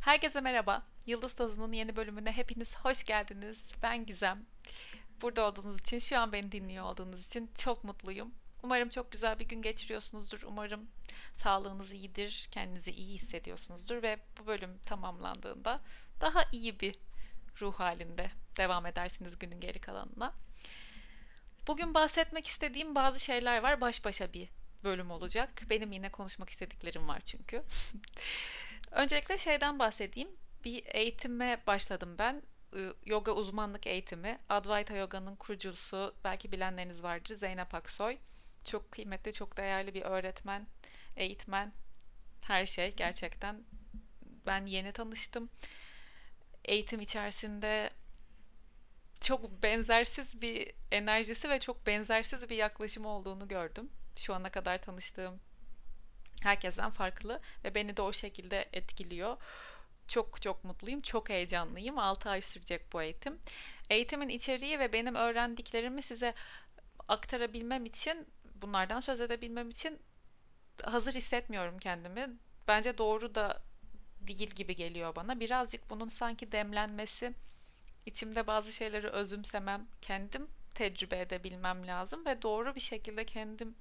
Herkese 0.00 0.40
merhaba. 0.40 0.82
Yıldız 1.06 1.34
Tozu'nun 1.34 1.72
yeni 1.72 1.96
bölümüne 1.96 2.32
hepiniz 2.32 2.76
hoş 2.76 3.04
geldiniz. 3.04 3.58
Ben 3.82 4.06
Gizem. 4.06 4.46
Burada 5.22 5.42
olduğunuz 5.42 5.80
için, 5.80 5.98
şu 5.98 6.18
an 6.18 6.32
beni 6.32 6.52
dinliyor 6.52 6.84
olduğunuz 6.84 7.26
için 7.26 7.50
çok 7.54 7.84
mutluyum. 7.84 8.34
Umarım 8.62 8.88
çok 8.88 9.12
güzel 9.12 9.38
bir 9.38 9.44
gün 9.44 9.62
geçiriyorsunuzdur. 9.62 10.42
Umarım 10.42 10.90
sağlığınız 11.34 11.92
iyidir, 11.92 12.48
kendinizi 12.50 12.90
iyi 12.90 13.14
hissediyorsunuzdur 13.14 14.02
ve 14.02 14.16
bu 14.38 14.46
bölüm 14.46 14.78
tamamlandığında 14.78 15.80
daha 16.20 16.44
iyi 16.52 16.80
bir 16.80 16.94
ruh 17.60 17.74
halinde 17.74 18.30
devam 18.56 18.86
edersiniz 18.86 19.38
günün 19.38 19.60
geri 19.60 19.80
kalanına. 19.80 20.34
Bugün 21.66 21.94
bahsetmek 21.94 22.46
istediğim 22.46 22.94
bazı 22.94 23.20
şeyler 23.20 23.62
var. 23.62 23.80
Baş 23.80 24.04
başa 24.04 24.32
bir 24.32 24.48
bölüm 24.84 25.10
olacak. 25.10 25.62
Benim 25.70 25.92
yine 25.92 26.10
konuşmak 26.10 26.50
istediklerim 26.50 27.08
var 27.08 27.20
çünkü. 27.20 27.62
Öncelikle 28.90 29.38
şeyden 29.38 29.78
bahsedeyim. 29.78 30.28
Bir 30.64 30.82
eğitime 30.86 31.62
başladım 31.66 32.16
ben. 32.18 32.42
Yoga 33.06 33.32
uzmanlık 33.32 33.86
eğitimi. 33.86 34.38
Advaita 34.48 34.96
Yoga'nın 34.96 35.36
kurucusu 35.36 36.14
belki 36.24 36.52
bilenleriniz 36.52 37.02
vardır 37.02 37.34
Zeynep 37.34 37.74
Aksoy. 37.74 38.18
Çok 38.64 38.92
kıymetli, 38.92 39.32
çok 39.32 39.56
değerli 39.56 39.94
bir 39.94 40.02
öğretmen, 40.02 40.66
eğitmen, 41.16 41.72
her 42.42 42.66
şey 42.66 42.94
gerçekten. 42.94 43.64
Ben 44.46 44.66
yeni 44.66 44.92
tanıştım. 44.92 45.50
Eğitim 46.64 47.00
içerisinde 47.00 47.90
çok 49.20 49.62
benzersiz 49.62 50.42
bir 50.42 50.72
enerjisi 50.90 51.50
ve 51.50 51.60
çok 51.60 51.86
benzersiz 51.86 52.50
bir 52.50 52.56
yaklaşımı 52.56 53.08
olduğunu 53.08 53.48
gördüm. 53.48 53.90
Şu 54.16 54.34
ana 54.34 54.50
kadar 54.50 54.82
tanıştığım 54.82 55.40
herkesten 56.40 56.90
farklı 56.90 57.40
ve 57.64 57.74
beni 57.74 57.96
de 57.96 58.02
o 58.02 58.12
şekilde 58.12 58.68
etkiliyor. 58.72 59.36
Çok 60.08 60.42
çok 60.42 60.64
mutluyum, 60.64 61.00
çok 61.00 61.28
heyecanlıyım. 61.30 61.98
6 61.98 62.30
ay 62.30 62.40
sürecek 62.40 62.92
bu 62.92 63.02
eğitim. 63.02 63.38
Eğitimin 63.90 64.28
içeriği 64.28 64.78
ve 64.78 64.92
benim 64.92 65.14
öğrendiklerimi 65.14 66.02
size 66.02 66.34
aktarabilmem 67.08 67.86
için, 67.86 68.26
bunlardan 68.54 69.00
söz 69.00 69.20
edebilmem 69.20 69.70
için 69.70 69.98
hazır 70.82 71.12
hissetmiyorum 71.12 71.78
kendimi. 71.78 72.30
Bence 72.68 72.98
doğru 72.98 73.34
da 73.34 73.62
değil 74.20 74.50
gibi 74.50 74.76
geliyor 74.76 75.16
bana. 75.16 75.40
Birazcık 75.40 75.90
bunun 75.90 76.08
sanki 76.08 76.52
demlenmesi, 76.52 77.34
içimde 78.06 78.46
bazı 78.46 78.72
şeyleri 78.72 79.08
özümsemem, 79.08 79.86
kendim 80.02 80.48
tecrübe 80.74 81.20
edebilmem 81.20 81.86
lazım 81.86 82.26
ve 82.26 82.42
doğru 82.42 82.74
bir 82.74 82.80
şekilde 82.80 83.24
kendim 83.24 83.74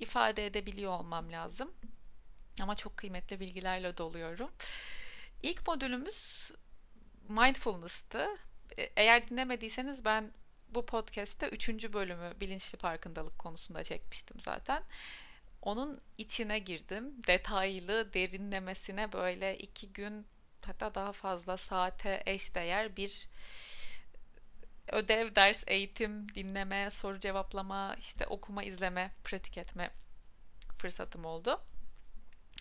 ifade 0.00 0.46
edebiliyor 0.46 0.92
olmam 0.92 1.32
lazım. 1.32 1.72
Ama 2.62 2.76
çok 2.76 2.96
kıymetli 2.96 3.40
bilgilerle 3.40 3.96
doluyorum. 3.96 4.50
İlk 5.42 5.68
modülümüz 5.68 6.50
mindfulness'tı. 7.28 8.26
E, 8.78 8.82
eğer 8.96 9.30
dinlemediyseniz 9.30 10.04
ben 10.04 10.32
bu 10.68 10.86
podcast'te 10.86 11.48
üçüncü 11.48 11.92
bölümü 11.92 12.40
bilinçli 12.40 12.78
farkındalık 12.78 13.38
konusunda 13.38 13.84
çekmiştim 13.84 14.40
zaten. 14.40 14.82
Onun 15.62 16.00
içine 16.18 16.58
girdim. 16.58 17.14
Detaylı, 17.26 18.12
derinlemesine 18.12 19.12
böyle 19.12 19.58
iki 19.58 19.92
gün 19.92 20.26
hatta 20.66 20.94
daha 20.94 21.12
fazla 21.12 21.56
saate 21.56 22.22
eş 22.26 22.54
değer 22.54 22.96
bir 22.96 23.28
ödev, 24.92 25.34
ders, 25.34 25.64
eğitim, 25.66 26.34
dinleme, 26.34 26.90
soru 26.90 27.18
cevaplama, 27.18 27.96
işte 27.98 28.26
okuma, 28.26 28.64
izleme, 28.64 29.10
pratik 29.24 29.58
etme 29.58 29.90
fırsatım 30.76 31.24
oldu. 31.24 31.60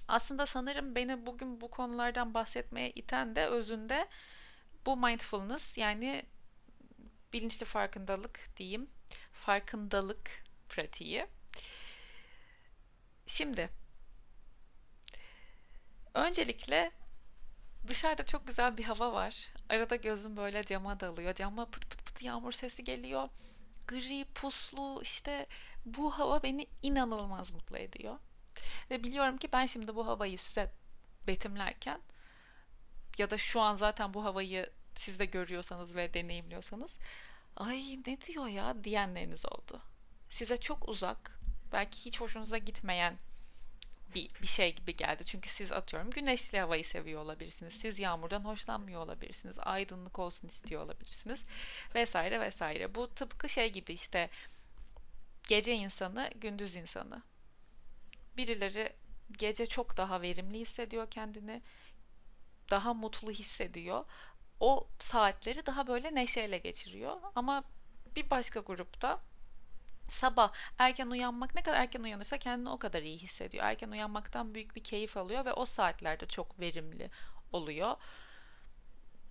Aslında 0.08 0.45
sanırım 0.45 0.95
beni 0.95 1.25
bugün 1.25 1.61
bu 1.61 1.71
konulardan 1.71 2.33
bahsetmeye 2.33 2.89
iten 2.91 3.36
de 3.36 3.45
özünde 3.45 4.08
bu 4.86 4.97
mindfulness 4.97 5.77
yani 5.77 6.23
bilinçli 7.33 7.66
farkındalık 7.66 8.49
diyeyim. 8.58 8.89
Farkındalık 9.33 10.43
pratiği. 10.70 11.27
Şimdi 13.27 13.70
öncelikle 16.14 16.92
dışarıda 17.89 18.26
çok 18.26 18.48
güzel 18.48 18.77
bir 18.77 18.83
hava 18.83 19.14
var. 19.14 19.50
Arada 19.70 19.95
gözüm 19.95 20.38
böyle 20.38 20.64
cama 20.64 21.00
dalıyor. 21.00 21.36
Cama 21.36 21.66
pıt 21.66 21.89
pıt 21.89 22.05
pıt 22.05 22.22
yağmur 22.22 22.52
sesi 22.52 22.83
geliyor. 22.83 23.30
Gri, 23.88 24.26
puslu 24.36 25.00
işte 25.02 25.48
bu 25.86 26.11
hava 26.11 26.44
beni 26.44 26.67
inanılmaz 26.82 27.54
mutlu 27.54 27.77
ediyor. 27.77 28.20
Ve 28.92 29.04
biliyorum 29.04 29.38
ki 29.38 29.50
ben 29.54 29.66
şimdi 29.66 29.95
bu 29.95 30.08
havayı 30.08 30.38
size 30.38 30.72
betimlerken 31.27 32.02
ya 33.17 33.30
da 33.30 33.38
şu 33.38 33.61
an 33.61 33.76
zaten 33.76 34.14
bu 34.14 34.23
havayı 34.23 34.70
siz 34.95 35.20
de 35.20 35.26
görüyorsanız 35.26 35.95
ve 35.95 36.14
deneyimliyorsanız 36.14 37.00
ay 37.56 38.00
ne 38.08 38.21
diyor 38.21 38.48
ya 38.48 38.83
diyenleriniz 38.83 39.45
oldu. 39.45 39.82
Size 40.30 40.58
çok 40.58 40.89
uzak, 40.89 41.39
belki 41.71 42.06
hiç 42.06 42.21
hoşunuza 42.21 42.58
gitmeyen 42.58 43.17
bir, 44.15 44.30
bir 44.42 44.47
şey 44.47 44.75
gibi 44.75 44.95
geldi. 44.95 45.25
Çünkü 45.25 45.49
siz 45.49 45.71
atıyorum 45.71 46.09
güneşli 46.09 46.59
havayı 46.59 46.86
seviyor 46.86 47.21
olabilirsiniz. 47.21 47.73
Siz 47.73 47.99
yağmurdan 47.99 48.45
hoşlanmıyor 48.45 49.02
olabilirsiniz. 49.02 49.59
Aydınlık 49.59 50.20
olsun 50.20 50.47
istiyor 50.47 50.83
olabilirsiniz. 50.83 51.45
Vesaire 51.95 52.39
vesaire. 52.39 52.95
Bu 52.95 53.09
tıpkı 53.14 53.49
şey 53.49 53.71
gibi 53.71 53.93
işte 53.93 54.30
gece 55.47 55.73
insanı, 55.73 56.30
gündüz 56.36 56.75
insanı. 56.75 57.23
Birileri 58.37 58.93
gece 59.31 59.65
çok 59.65 59.97
daha 59.97 60.21
verimli 60.21 60.59
hissediyor 60.59 61.11
kendini. 61.11 61.61
Daha 62.70 62.93
mutlu 62.93 63.31
hissediyor. 63.31 64.05
O 64.59 64.87
saatleri 64.99 65.65
daha 65.65 65.87
böyle 65.87 66.15
neşeyle 66.15 66.58
geçiriyor. 66.58 67.17
Ama 67.36 67.64
bir 68.15 68.30
başka 68.30 68.59
grupta 68.59 69.21
sabah 70.09 70.53
erken 70.77 71.08
uyanmak 71.08 71.55
ne 71.55 71.61
kadar 71.61 71.81
erken 71.81 72.03
uyanırsa 72.03 72.37
kendini 72.37 72.70
o 72.70 72.77
kadar 72.77 73.02
iyi 73.02 73.17
hissediyor. 73.17 73.65
Erken 73.65 73.92
uyanmaktan 73.92 74.55
büyük 74.55 74.75
bir 74.75 74.83
keyif 74.83 75.17
alıyor 75.17 75.45
ve 75.45 75.53
o 75.53 75.65
saatlerde 75.65 76.25
çok 76.25 76.59
verimli 76.59 77.09
oluyor. 77.52 77.95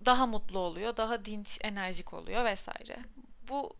Daha 0.05 0.25
mutlu 0.25 0.59
oluyor, 0.59 0.97
daha 0.97 1.25
dinç, 1.25 1.59
enerjik 1.63 2.13
oluyor 2.13 2.45
vesaire. 2.45 2.99
Bu 3.47 3.75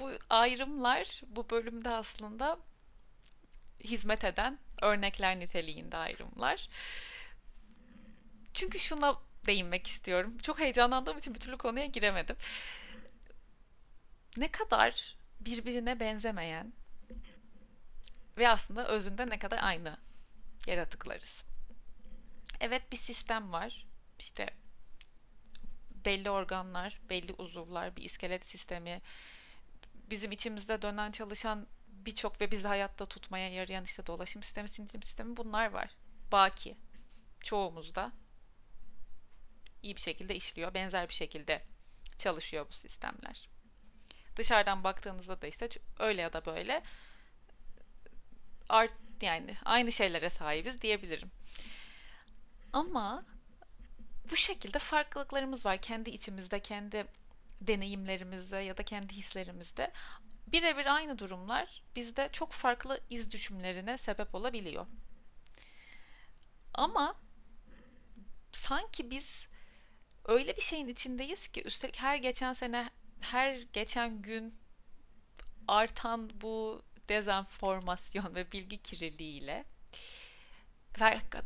bu 0.00 0.12
ayrımlar 0.30 1.22
bu 1.26 1.50
bölümde 1.50 1.90
aslında 1.90 2.58
hizmet 3.84 4.24
eden 4.24 4.58
örnekler 4.82 5.38
niteliğinde 5.38 5.96
ayrımlar. 5.96 6.68
Çünkü 8.54 8.78
şuna 8.78 9.16
değinmek 9.46 9.86
istiyorum. 9.86 10.38
Çok 10.38 10.60
heyecanlandığım 10.60 11.18
için 11.18 11.34
bir 11.34 11.40
türlü 11.40 11.56
konuya 11.56 11.86
giremedim. 11.86 12.36
Ne 14.36 14.50
kadar 14.50 15.16
birbirine 15.46 16.00
benzemeyen 16.00 16.72
ve 18.38 18.48
aslında 18.48 18.88
özünde 18.88 19.28
ne 19.28 19.38
kadar 19.38 19.58
aynı 19.62 19.96
yaratıklarız. 20.66 21.44
Evet 22.60 22.92
bir 22.92 22.96
sistem 22.96 23.52
var. 23.52 23.86
İşte 24.18 24.46
belli 26.04 26.30
organlar, 26.30 27.00
belli 27.10 27.32
uzuvlar, 27.32 27.96
bir 27.96 28.02
iskelet 28.02 28.46
sistemi, 28.46 29.02
bizim 29.94 30.32
içimizde 30.32 30.82
dönen 30.82 31.12
çalışan 31.12 31.66
birçok 31.88 32.40
ve 32.40 32.50
bizi 32.50 32.66
hayatta 32.66 33.06
tutmaya 33.06 33.48
yarayan 33.48 33.84
işte 33.84 34.06
dolaşım 34.06 34.42
sistemi, 34.42 34.68
sindirim 34.68 35.02
sistemi 35.02 35.36
bunlar 35.36 35.70
var. 35.70 35.90
Baki. 36.32 36.76
Çoğumuzda 37.40 38.12
iyi 39.82 39.96
bir 39.96 40.00
şekilde 40.00 40.36
işliyor. 40.36 40.74
Benzer 40.74 41.08
bir 41.08 41.14
şekilde 41.14 41.62
çalışıyor 42.18 42.66
bu 42.68 42.72
sistemler. 42.72 43.55
Dışarıdan 44.36 44.84
baktığınızda 44.84 45.42
da 45.42 45.46
işte 45.46 45.68
öyle 45.98 46.22
ya 46.22 46.32
da 46.32 46.46
böyle 46.46 46.82
art 48.68 48.92
yani 49.20 49.54
aynı 49.64 49.92
şeylere 49.92 50.30
sahibiz 50.30 50.82
diyebilirim. 50.82 51.30
Ama 52.72 53.24
bu 54.30 54.36
şekilde 54.36 54.78
farklılıklarımız 54.78 55.66
var 55.66 55.78
kendi 55.78 56.10
içimizde, 56.10 56.60
kendi 56.60 57.06
deneyimlerimizde 57.60 58.56
ya 58.56 58.76
da 58.76 58.82
kendi 58.82 59.14
hislerimizde 59.14 59.92
birebir 60.46 60.94
aynı 60.94 61.18
durumlar 61.18 61.82
bizde 61.96 62.28
çok 62.32 62.52
farklı 62.52 63.00
iz 63.10 63.30
düşümlerine 63.30 63.98
sebep 63.98 64.34
olabiliyor. 64.34 64.86
Ama 66.74 67.16
sanki 68.52 69.10
biz 69.10 69.46
öyle 70.24 70.56
bir 70.56 70.62
şeyin 70.62 70.88
içindeyiz 70.88 71.48
ki 71.48 71.62
üstelik 71.62 71.96
her 71.96 72.16
geçen 72.16 72.52
sene 72.52 72.90
her 73.20 73.56
geçen 73.72 74.22
gün 74.22 74.54
artan 75.68 76.30
bu 76.40 76.82
dezenformasyon 77.08 78.34
ve 78.34 78.52
bilgi 78.52 78.82
kirliliğiyle 78.82 79.64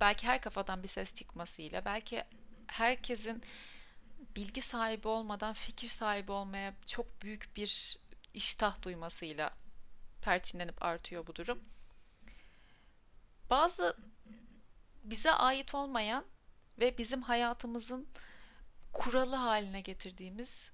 belki 0.01 0.27
her 0.27 0.41
kafadan 0.41 0.83
bir 0.83 0.89
ses 0.89 1.15
çıkmasıyla 1.15 1.85
belki 1.85 2.25
herkesin 2.67 3.43
bilgi 4.37 4.63
sahibi 4.63 5.09
olmadan 5.09 5.53
fikir 5.53 5.89
sahibi 5.89 6.33
olmaya 6.33 6.75
çok 6.87 7.23
büyük 7.23 7.57
bir 7.57 7.99
iştah 8.35 8.83
duymasıyla 8.83 9.51
perçinlenip 10.23 10.83
artıyor 10.83 11.27
bu 11.27 11.35
durum. 11.35 11.61
Bazı 13.51 13.97
bize 15.05 15.33
ait 15.33 15.75
olmayan 15.75 16.25
ve 16.79 16.99
bizim 16.99 17.23
hayatımızın 17.23 18.09
kuralı 18.93 19.37
haline 19.37 19.81
getirdiğimiz 19.81 20.71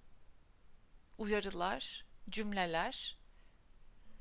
uyarılar, 1.18 2.04
cümleler 2.30 3.16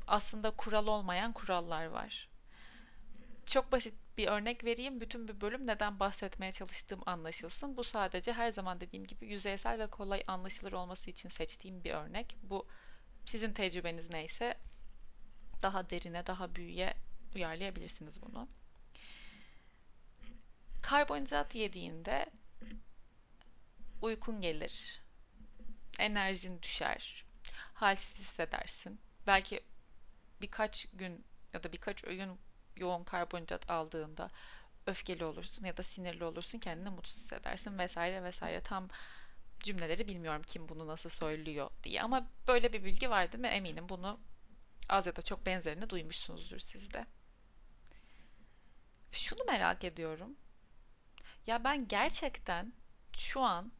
aslında 0.07 0.51
kural 0.51 0.87
olmayan 0.87 1.33
kurallar 1.33 1.85
var. 1.85 2.29
Çok 3.45 3.71
basit 3.71 3.93
bir 4.17 4.27
örnek 4.27 4.63
vereyim. 4.65 5.01
Bütün 5.01 5.27
bir 5.27 5.41
bölüm 5.41 5.67
neden 5.67 5.99
bahsetmeye 5.99 6.51
çalıştığım 6.51 7.01
anlaşılsın. 7.05 7.77
Bu 7.77 7.83
sadece 7.83 8.33
her 8.33 8.51
zaman 8.51 8.81
dediğim 8.81 9.05
gibi 9.07 9.25
yüzeysel 9.25 9.79
ve 9.79 9.87
kolay 9.87 10.23
anlaşılır 10.27 10.73
olması 10.73 11.11
için 11.11 11.29
seçtiğim 11.29 11.83
bir 11.83 11.91
örnek. 11.91 12.37
Bu 12.43 12.67
sizin 13.25 13.53
tecrübeniz 13.53 14.09
neyse 14.09 14.57
daha 15.63 15.89
derine, 15.89 16.27
daha 16.27 16.55
büyüye 16.55 16.93
uyarlayabilirsiniz 17.35 18.21
bunu. 18.21 18.47
Karbonhidrat 20.81 21.55
yediğinde 21.55 22.25
uykun 24.01 24.41
gelir, 24.41 25.01
enerjin 25.99 26.61
düşer, 26.61 27.25
halsiz 27.73 28.19
hissedersin. 28.19 28.99
Belki 29.27 29.63
birkaç 30.41 30.87
gün 30.93 31.25
ya 31.53 31.63
da 31.63 31.73
birkaç 31.73 32.03
öğün 32.03 32.39
yoğun 32.75 33.03
karbonhidrat 33.03 33.69
aldığında 33.69 34.31
öfkeli 34.85 35.25
olursun 35.25 35.65
ya 35.65 35.77
da 35.77 35.83
sinirli 35.83 36.23
olursun, 36.23 36.59
kendini 36.59 36.89
mutsuz 36.89 37.23
hissedersin 37.23 37.77
vesaire 37.77 38.23
vesaire. 38.23 38.61
Tam 38.61 38.87
cümleleri 39.59 40.07
bilmiyorum 40.07 40.41
kim 40.47 40.69
bunu 40.69 40.87
nasıl 40.87 41.09
söylüyor 41.09 41.71
diye 41.83 42.01
ama 42.01 42.27
böyle 42.47 42.73
bir 42.73 42.83
bilgi 42.83 43.09
var 43.09 43.31
değil 43.31 43.41
mi? 43.41 43.47
Eminim 43.47 43.89
bunu 43.89 44.19
az 44.89 45.07
ya 45.07 45.15
da 45.15 45.21
çok 45.21 45.45
benzerini 45.45 45.89
duymuşsunuzdur 45.89 46.59
siz 46.59 46.93
de. 46.93 47.05
Şunu 49.11 49.43
merak 49.43 49.83
ediyorum. 49.83 50.35
Ya 51.47 51.63
ben 51.63 51.87
gerçekten 51.87 52.73
şu 53.17 53.41
an 53.41 53.71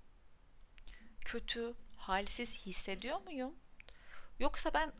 kötü, 1.25 1.75
halsiz 2.07 2.65
hissediyor 2.65 3.21
muyum? 3.21 3.55
Yoksa 4.39 4.73
ben 4.73 4.91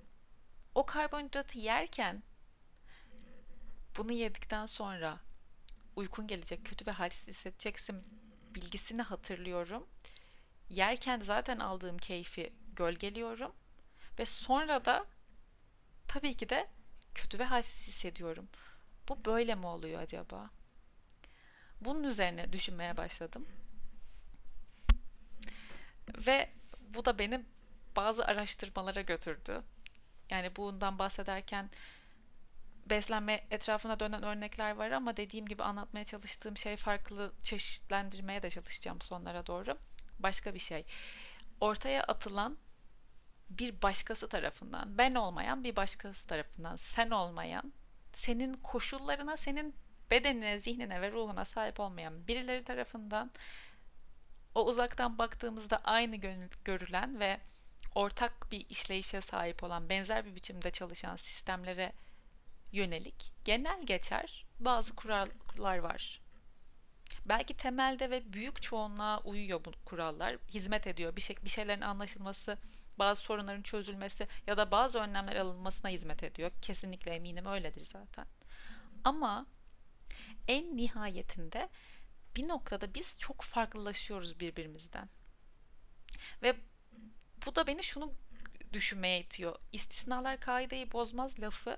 o 0.76 0.86
karbonhidratı 0.86 1.60
yerken 1.60 2.24
bunu 3.98 4.12
yedikten 4.12 4.66
sonra 4.66 5.20
uykun 5.96 6.28
gelecek, 6.28 6.66
kötü 6.66 6.86
ve 6.86 6.92
halsiz 6.92 7.28
hissedeceksin 7.28 8.04
bilgisini 8.56 9.02
hatırlıyorum. 9.02 9.88
Yerken 10.70 11.22
zaten 11.22 11.60
aldığım 11.60 11.98
keyfi 11.98 12.54
gölgeliyorum 12.76 13.56
ve 14.20 14.26
sonra 14.26 14.86
da 14.86 15.06
tabii 16.08 16.38
ki 16.38 16.50
de 16.50 16.70
kötü 17.16 17.40
ve 17.40 17.44
halsiz 17.44 17.88
hissediyorum. 17.88 18.50
Bu 19.10 19.26
böyle 19.26 19.56
mi 19.56 19.66
oluyor 19.66 20.02
acaba? 20.02 20.50
Bunun 21.82 22.04
üzerine 22.04 22.54
düşünmeye 22.54 22.98
başladım. 22.98 23.48
Ve 26.28 26.50
bu 26.96 27.06
da 27.06 27.20
beni 27.20 27.46
bazı 27.96 28.26
araştırmalara 28.26 29.02
götürdü. 29.02 29.64
Yani 30.30 30.56
bundan 30.56 31.00
bahsederken 31.00 31.70
beslenme 32.86 33.48
etrafına 33.52 34.00
dönen 34.00 34.24
örnekler 34.24 34.76
var 34.76 34.92
ama 34.92 35.18
dediğim 35.18 35.46
gibi 35.46 35.64
anlatmaya 35.64 36.06
çalıştığım 36.06 36.58
şey 36.58 36.78
farklı 36.78 37.34
çeşitlendirmeye 37.44 38.44
de 38.44 38.50
çalışacağım 38.50 39.02
sonlara 39.02 39.48
doğru. 39.48 39.78
Başka 40.20 40.54
bir 40.54 40.60
şey. 40.60 40.86
Ortaya 41.62 42.04
atılan 42.04 42.58
bir 43.50 43.82
başkası 43.82 44.30
tarafından, 44.30 44.98
ben 44.98 45.16
olmayan 45.16 45.64
bir 45.64 45.76
başkası 45.76 46.28
tarafından, 46.28 46.76
sen 46.76 47.10
olmayan, 47.10 47.74
senin 48.14 48.54
koşullarına, 48.54 49.38
senin 49.38 49.76
bedenine, 50.12 50.60
zihnine 50.60 51.02
ve 51.02 51.12
ruhuna 51.12 51.46
sahip 51.46 51.80
olmayan 51.80 52.28
birileri 52.28 52.64
tarafından 52.64 53.32
o 54.56 54.66
uzaktan 54.66 55.18
baktığımızda 55.18 55.78
aynı 55.84 56.16
görülen 56.66 57.20
ve 57.20 57.40
ortak 57.96 58.52
bir 58.52 58.66
işleyişe 58.70 59.22
sahip 59.22 59.64
olan, 59.64 59.90
benzer 59.90 60.26
bir 60.26 60.36
biçimde 60.36 60.72
çalışan 60.72 61.16
sistemlere 61.16 61.94
yönelik 62.72 63.32
genel 63.46 63.86
geçer 63.86 64.46
bazı 64.60 64.96
kurallar 64.96 65.78
var. 65.78 66.22
Belki 67.26 67.58
temelde 67.58 68.10
ve 68.10 68.34
büyük 68.34 68.62
çoğunluğa 68.62 69.20
uyuyor 69.20 69.66
bu 69.66 69.72
kurallar, 69.86 70.38
hizmet 70.54 70.88
ediyor. 70.88 71.16
Bir, 71.16 71.22
şey, 71.22 71.36
bir 71.44 71.50
şeylerin 71.50 71.82
anlaşılması, 71.82 72.58
bazı 73.00 73.22
sorunların 73.22 73.62
çözülmesi 73.62 74.28
ya 74.48 74.58
da 74.58 74.72
bazı 74.72 75.00
önlemler 75.00 75.36
alınmasına 75.36 75.92
hizmet 75.92 76.24
ediyor. 76.24 76.52
Kesinlikle 76.62 77.12
eminim 77.12 77.46
öyledir 77.46 77.82
zaten. 77.82 78.26
Ama 79.04 79.46
en 80.48 80.78
nihayetinde 80.78 81.70
bir 82.36 82.48
noktada 82.48 82.94
biz 82.94 83.20
çok 83.20 83.42
farklılaşıyoruz 83.42 84.40
birbirimizden. 84.40 85.10
Ve 86.44 86.56
bu 87.46 87.56
da 87.56 87.68
beni 87.68 87.84
şunu 87.84 88.14
düşünmeye 88.74 89.20
itiyor. 89.20 89.60
İstisnalar 89.72 90.40
kaideyi 90.40 90.92
bozmaz 90.92 91.40
lafı 91.40 91.78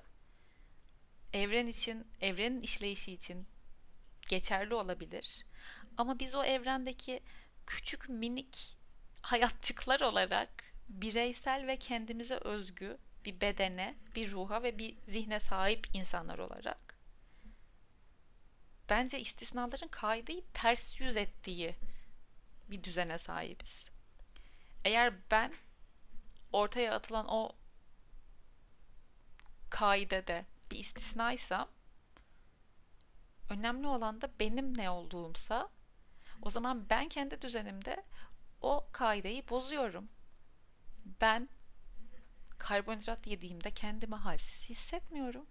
evren 1.33 1.67
için, 1.67 2.07
evrenin 2.21 2.61
işleyişi 2.61 3.13
için 3.13 3.47
geçerli 4.29 4.73
olabilir. 4.73 5.45
Ama 5.97 6.19
biz 6.19 6.35
o 6.35 6.43
evrendeki 6.43 7.23
küçük 7.67 8.09
minik 8.09 8.77
hayatçıklar 9.21 10.01
olarak 10.01 10.49
bireysel 10.89 11.67
ve 11.67 11.79
kendimize 11.79 12.35
özgü 12.35 12.97
bir 13.25 13.41
bedene, 13.41 13.95
bir 14.15 14.31
ruha 14.31 14.63
ve 14.63 14.79
bir 14.79 14.97
zihne 15.05 15.39
sahip 15.39 15.87
insanlar 15.93 16.39
olarak 16.39 16.86
bence 18.89 19.19
istisnaların 19.19 19.87
kaideyi 19.87 20.43
ters 20.53 21.01
yüz 21.01 21.17
ettiği 21.17 21.75
bir 22.69 22.83
düzene 22.83 23.17
sahibiz. 23.17 23.89
Eğer 24.85 25.13
ben 25.31 25.53
ortaya 26.53 26.95
atılan 26.95 27.25
o 27.29 27.51
kaidede 29.69 30.45
bir 30.71 30.79
istisnaysam 30.79 31.69
önemli 33.49 33.87
olan 33.87 34.21
da 34.21 34.29
benim 34.39 34.77
ne 34.77 34.89
olduğumsa 34.89 35.69
o 36.41 36.49
zaman 36.49 36.89
ben 36.89 37.09
kendi 37.09 37.41
düzenimde 37.41 38.03
o 38.61 38.87
kaideyi 38.91 39.49
bozuyorum. 39.49 40.09
Ben 41.21 41.49
karbonhidrat 42.57 43.27
yediğimde 43.27 43.71
kendimi 43.71 44.15
halsiz 44.15 44.69
hissetmiyorum. 44.69 45.45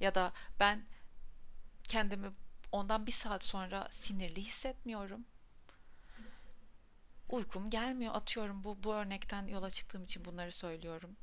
Ya 0.00 0.14
da 0.14 0.32
ben 0.60 0.86
kendimi 1.84 2.32
ondan 2.72 3.06
bir 3.06 3.12
saat 3.12 3.44
sonra 3.44 3.88
sinirli 3.90 4.42
hissetmiyorum. 4.42 5.24
Uykum 7.28 7.70
gelmiyor 7.70 8.14
atıyorum 8.14 8.64
bu 8.64 8.82
bu 8.82 8.94
örnekten 8.94 9.46
yola 9.46 9.70
çıktığım 9.70 10.04
için 10.04 10.24
bunları 10.24 10.52
söylüyorum. 10.52 11.16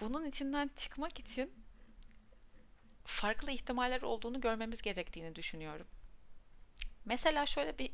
Bunun 0.00 0.26
içinden 0.26 0.70
çıkmak 0.76 1.20
için 1.20 1.64
farklı 3.04 3.50
ihtimaller 3.50 4.02
olduğunu 4.02 4.40
görmemiz 4.40 4.82
gerektiğini 4.82 5.34
düşünüyorum. 5.34 5.86
Mesela 7.04 7.46
şöyle 7.46 7.78
bir 7.78 7.92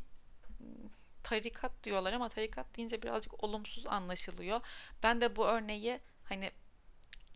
tarikat 1.23 1.85
diyorlar 1.85 2.12
ama 2.12 2.28
tarikat 2.28 2.76
deyince 2.76 3.02
birazcık 3.02 3.45
olumsuz 3.45 3.87
anlaşılıyor. 3.87 4.61
Ben 5.02 5.21
de 5.21 5.37
bu 5.37 5.47
örneği 5.47 6.00
hani 6.25 6.52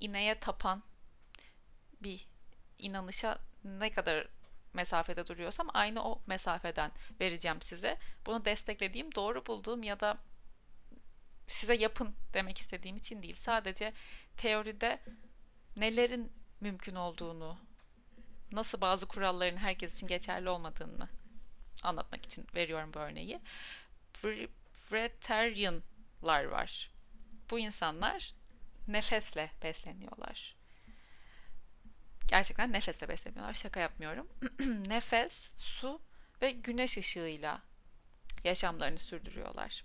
ineğe 0.00 0.34
tapan 0.34 0.82
bir 2.00 2.26
inanışa 2.78 3.38
ne 3.64 3.92
kadar 3.92 4.28
mesafede 4.74 5.26
duruyorsam 5.26 5.68
aynı 5.74 6.04
o 6.04 6.22
mesafeden 6.26 6.92
vereceğim 7.20 7.62
size. 7.62 7.98
Bunu 8.26 8.44
desteklediğim, 8.44 9.14
doğru 9.14 9.46
bulduğum 9.46 9.82
ya 9.82 10.00
da 10.00 10.18
size 11.46 11.74
yapın 11.74 12.14
demek 12.34 12.58
istediğim 12.58 12.96
için 12.96 13.22
değil. 13.22 13.36
Sadece 13.36 13.92
teoride 14.36 15.00
nelerin 15.76 16.32
mümkün 16.60 16.94
olduğunu, 16.94 17.58
nasıl 18.52 18.80
bazı 18.80 19.06
kuralların 19.06 19.56
herkes 19.56 19.94
için 19.94 20.06
geçerli 20.06 20.48
olmadığını 20.48 21.08
anlatmak 21.82 22.24
için 22.24 22.46
veriyorum 22.54 22.94
bu 22.94 22.98
örneği. 22.98 23.40
Breatharianlar 24.92 26.44
var. 26.44 26.90
Bu 27.50 27.58
insanlar 27.58 28.34
nefesle 28.88 29.50
besleniyorlar. 29.62 30.57
Gerçekten 32.28 32.72
nefesle 32.72 33.08
besleniyorlar. 33.08 33.54
Şaka 33.54 33.80
yapmıyorum. 33.80 34.28
Nefes, 34.88 35.50
su 35.56 36.00
ve 36.42 36.50
güneş 36.50 36.98
ışığıyla 36.98 37.62
yaşamlarını 38.44 38.98
sürdürüyorlar. 38.98 39.84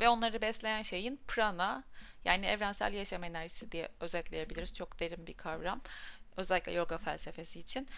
Ve 0.00 0.08
onları 0.08 0.42
besleyen 0.42 0.82
şeyin 0.82 1.20
prana 1.28 1.84
yani 2.24 2.46
evrensel 2.46 2.94
yaşam 2.94 3.24
enerjisi 3.24 3.72
diye 3.72 3.88
özetleyebiliriz. 4.00 4.74
Çok 4.74 5.00
derin 5.00 5.26
bir 5.26 5.34
kavram. 5.34 5.80
Özellikle 6.36 6.72
yoga 6.72 6.98
felsefesi 6.98 7.60
için. 7.60 7.88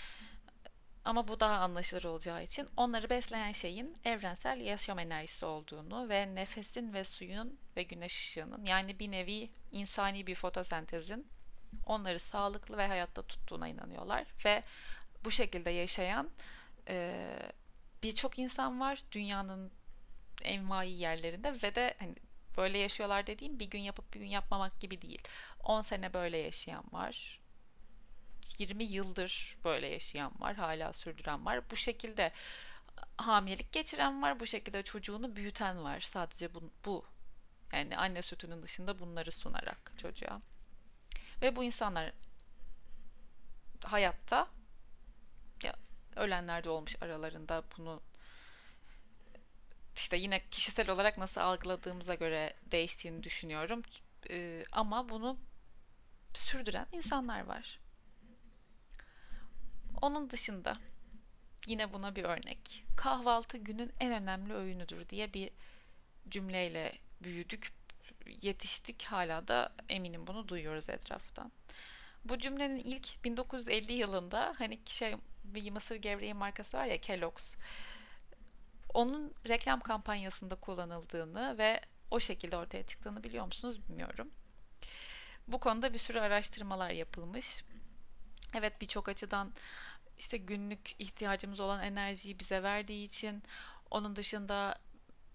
Ama 1.05 1.29
bu 1.29 1.41
daha 1.41 1.57
anlaşılır 1.59 2.05
olacağı 2.05 2.43
için 2.43 2.69
onları 2.77 3.11
besleyen 3.11 3.53
şeyin 3.53 3.97
evrensel 4.05 4.61
yaşam 4.61 4.99
enerjisi 4.99 5.47
olduğunu 5.47 6.09
ve 6.09 6.35
nefesin 6.35 6.93
ve 6.93 7.05
suyun 7.05 7.59
ve 7.77 7.83
güneş 7.83 8.19
ışığının 8.19 8.65
yani 8.65 8.99
bir 8.99 9.11
nevi 9.11 9.51
insani 9.73 10.27
bir 10.27 10.35
fotosentezin 10.35 11.27
onları 11.87 12.21
sağlıklı 12.21 12.77
ve 12.77 12.87
hayatta 12.87 13.23
tuttuğuna 13.23 13.69
inanıyorlar 13.69 14.27
ve 14.45 14.63
bu 15.25 15.31
şekilde 15.31 15.71
yaşayan 15.71 16.31
Ee, 16.89 17.53
birçok 18.03 18.39
insan 18.39 18.81
var 18.81 19.03
dünyanın 19.13 19.73
envai 20.43 20.91
yerlerinde 20.91 21.63
ve 21.63 21.75
de 21.75 21.95
hani 21.99 22.15
böyle 22.57 22.79
yaşıyorlar 22.79 23.27
dediğim 23.27 23.59
bir 23.59 23.71
gün 23.71 23.81
yapıp 23.81 24.15
bir 24.15 24.21
gün 24.21 24.27
yapmamak 24.27 24.81
gibi 24.81 25.03
değil. 25.03 25.23
10 25.65 25.83
sene 25.83 26.15
böyle 26.15 26.39
yaşayan 26.39 26.85
var. 26.93 27.41
20 28.59 28.85
yıldır 28.85 29.57
böyle 29.65 29.87
yaşayan 29.87 30.33
var, 30.39 30.57
hala 30.57 30.93
sürdüren 30.93 31.47
var. 31.47 31.71
Bu 31.71 31.77
şekilde 31.77 32.33
hamilelik 33.17 33.73
geçiren 33.73 34.23
var, 34.23 34.41
bu 34.41 34.47
şekilde 34.47 34.83
çocuğunu 34.83 35.37
büyüten 35.37 35.85
var. 35.85 36.01
Sadece 36.01 36.55
bu, 36.55 36.71
bu. 36.85 37.05
Yani 37.73 37.97
anne 37.97 38.23
sütünün 38.23 38.63
dışında 38.63 38.99
bunları 38.99 39.33
sunarak 39.33 39.93
çocuğa. 39.99 40.41
Ve 41.43 41.57
bu 41.57 41.65
insanlar 41.65 42.13
hayatta 43.85 44.49
ya 45.65 45.75
ölenler 46.17 46.65
de 46.65 46.71
olmuş 46.71 46.97
aralarında 47.03 47.63
bunu 47.79 48.03
işte 49.97 50.17
yine 50.17 50.49
kişisel 50.49 50.91
olarak 50.91 51.19
nasıl 51.19 51.41
algıladığımıza 51.41 52.15
göre 52.15 52.55
değiştiğini 52.71 53.23
düşünüyorum. 53.23 53.83
Ee, 54.31 54.65
ama 54.73 55.09
bunu 55.09 55.39
sürdüren 56.35 56.87
insanlar 56.93 57.45
var. 57.45 57.81
Onun 60.03 60.31
dışında 60.31 60.73
yine 61.67 61.93
buna 61.93 62.17
bir 62.17 62.25
örnek. 62.25 62.85
Kahvaltı 62.97 63.59
günün 63.59 63.93
en 64.01 64.13
önemli 64.13 64.55
öğünüdür 64.55 65.09
diye 65.09 65.35
bir 65.35 65.51
cümleyle 66.29 66.99
büyüdük, 67.23 67.73
yetiştik. 68.43 69.03
Hala 69.03 69.49
da 69.49 69.73
eminim 69.89 70.27
bunu 70.27 70.49
duyuyoruz 70.49 70.91
etraftan. 70.91 71.53
Bu 72.25 72.39
cümlenin 72.39 72.77
ilk 72.77 73.25
1950 73.25 73.93
yılında 73.93 74.55
hani 74.59 74.81
şey 74.87 75.17
bir 75.45 75.71
mısır 75.71 75.97
gevreği 75.97 76.35
markası 76.35 76.77
var 76.77 76.87
ya 76.87 77.01
Kellogg's. 77.01 77.57
Onun 78.95 79.35
reklam 79.49 79.81
kampanyasında 79.81 80.55
kullanıldığını 80.55 81.59
ve 81.59 81.81
o 82.11 82.21
şekilde 82.21 82.57
ortaya 82.57 82.87
çıktığını 82.87 83.25
biliyor 83.25 83.45
musunuz 83.45 83.89
bilmiyorum. 83.89 84.31
Bu 85.49 85.61
konuda 85.61 85.93
bir 85.93 85.99
sürü 85.99 86.21
araştırmalar 86.21 86.91
yapılmış. 86.91 87.65
Evet 88.55 88.81
birçok 88.81 89.09
açıdan 89.09 89.53
işte 90.19 90.37
günlük 90.37 90.95
ihtiyacımız 90.99 91.61
olan 91.61 91.83
enerjiyi 91.83 92.39
bize 92.39 92.63
verdiği 92.63 93.05
için 93.05 93.43
onun 93.91 94.17
dışında 94.17 94.79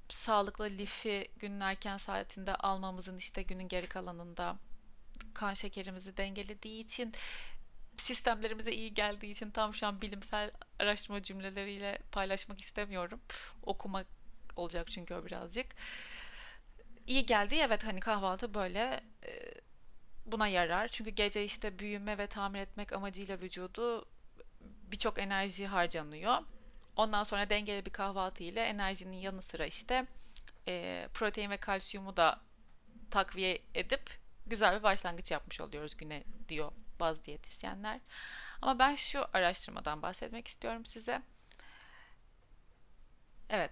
sağlıklı 0.09 0.65
lifi 0.65 1.27
günün 1.39 1.59
erken 1.59 1.97
saatinde 1.97 2.55
almamızın 2.55 3.17
işte 3.17 3.41
günün 3.41 3.67
geri 3.67 3.87
kalanında 3.87 4.57
kan 5.33 5.53
şekerimizi 5.53 6.17
dengelediği 6.17 6.83
için 6.83 7.13
sistemlerimize 7.97 8.71
iyi 8.71 8.93
geldiği 8.93 9.31
için 9.31 9.51
tam 9.51 9.73
şu 9.73 9.87
an 9.87 10.01
bilimsel 10.01 10.51
araştırma 10.79 11.23
cümleleriyle 11.23 11.99
paylaşmak 12.11 12.61
istemiyorum. 12.61 13.21
Okumak 13.63 14.07
olacak 14.55 14.91
çünkü 14.91 15.13
o 15.13 15.25
birazcık. 15.25 15.65
İyi 17.07 17.25
geldi 17.25 17.55
evet 17.55 17.83
hani 17.83 17.99
kahvaltı 17.99 18.53
böyle 18.53 19.01
e, 19.25 19.31
buna 20.25 20.47
yarar. 20.47 20.87
Çünkü 20.87 21.11
gece 21.11 21.43
işte 21.43 21.79
büyüme 21.79 22.17
ve 22.17 22.27
tamir 22.27 22.59
etmek 22.59 22.93
amacıyla 22.93 23.39
vücudu 23.39 24.05
birçok 24.61 25.19
enerji 25.19 25.67
harcanıyor. 25.67 26.37
Ondan 26.95 27.23
sonra 27.23 27.49
dengeli 27.49 27.85
bir 27.85 27.91
kahvaltı 27.91 28.43
ile 28.43 28.63
enerjinin 28.63 29.17
yanı 29.17 29.41
sıra 29.41 29.65
işte 29.65 30.05
e, 30.67 31.07
protein 31.13 31.49
ve 31.49 31.57
kalsiyumu 31.57 32.17
da 32.17 32.39
takviye 33.11 33.61
edip 33.75 34.19
güzel 34.45 34.77
bir 34.77 34.83
başlangıç 34.83 35.31
yapmış 35.31 35.61
oluyoruz 35.61 35.97
güne 35.97 36.23
diyor 36.49 36.71
bazı 36.99 37.23
diyetisyenler. 37.23 37.99
Ama 38.61 38.79
ben 38.79 38.95
şu 38.95 39.25
araştırmadan 39.33 40.01
bahsetmek 40.01 40.47
istiyorum 40.47 40.85
size. 40.85 41.21
Evet. 43.49 43.71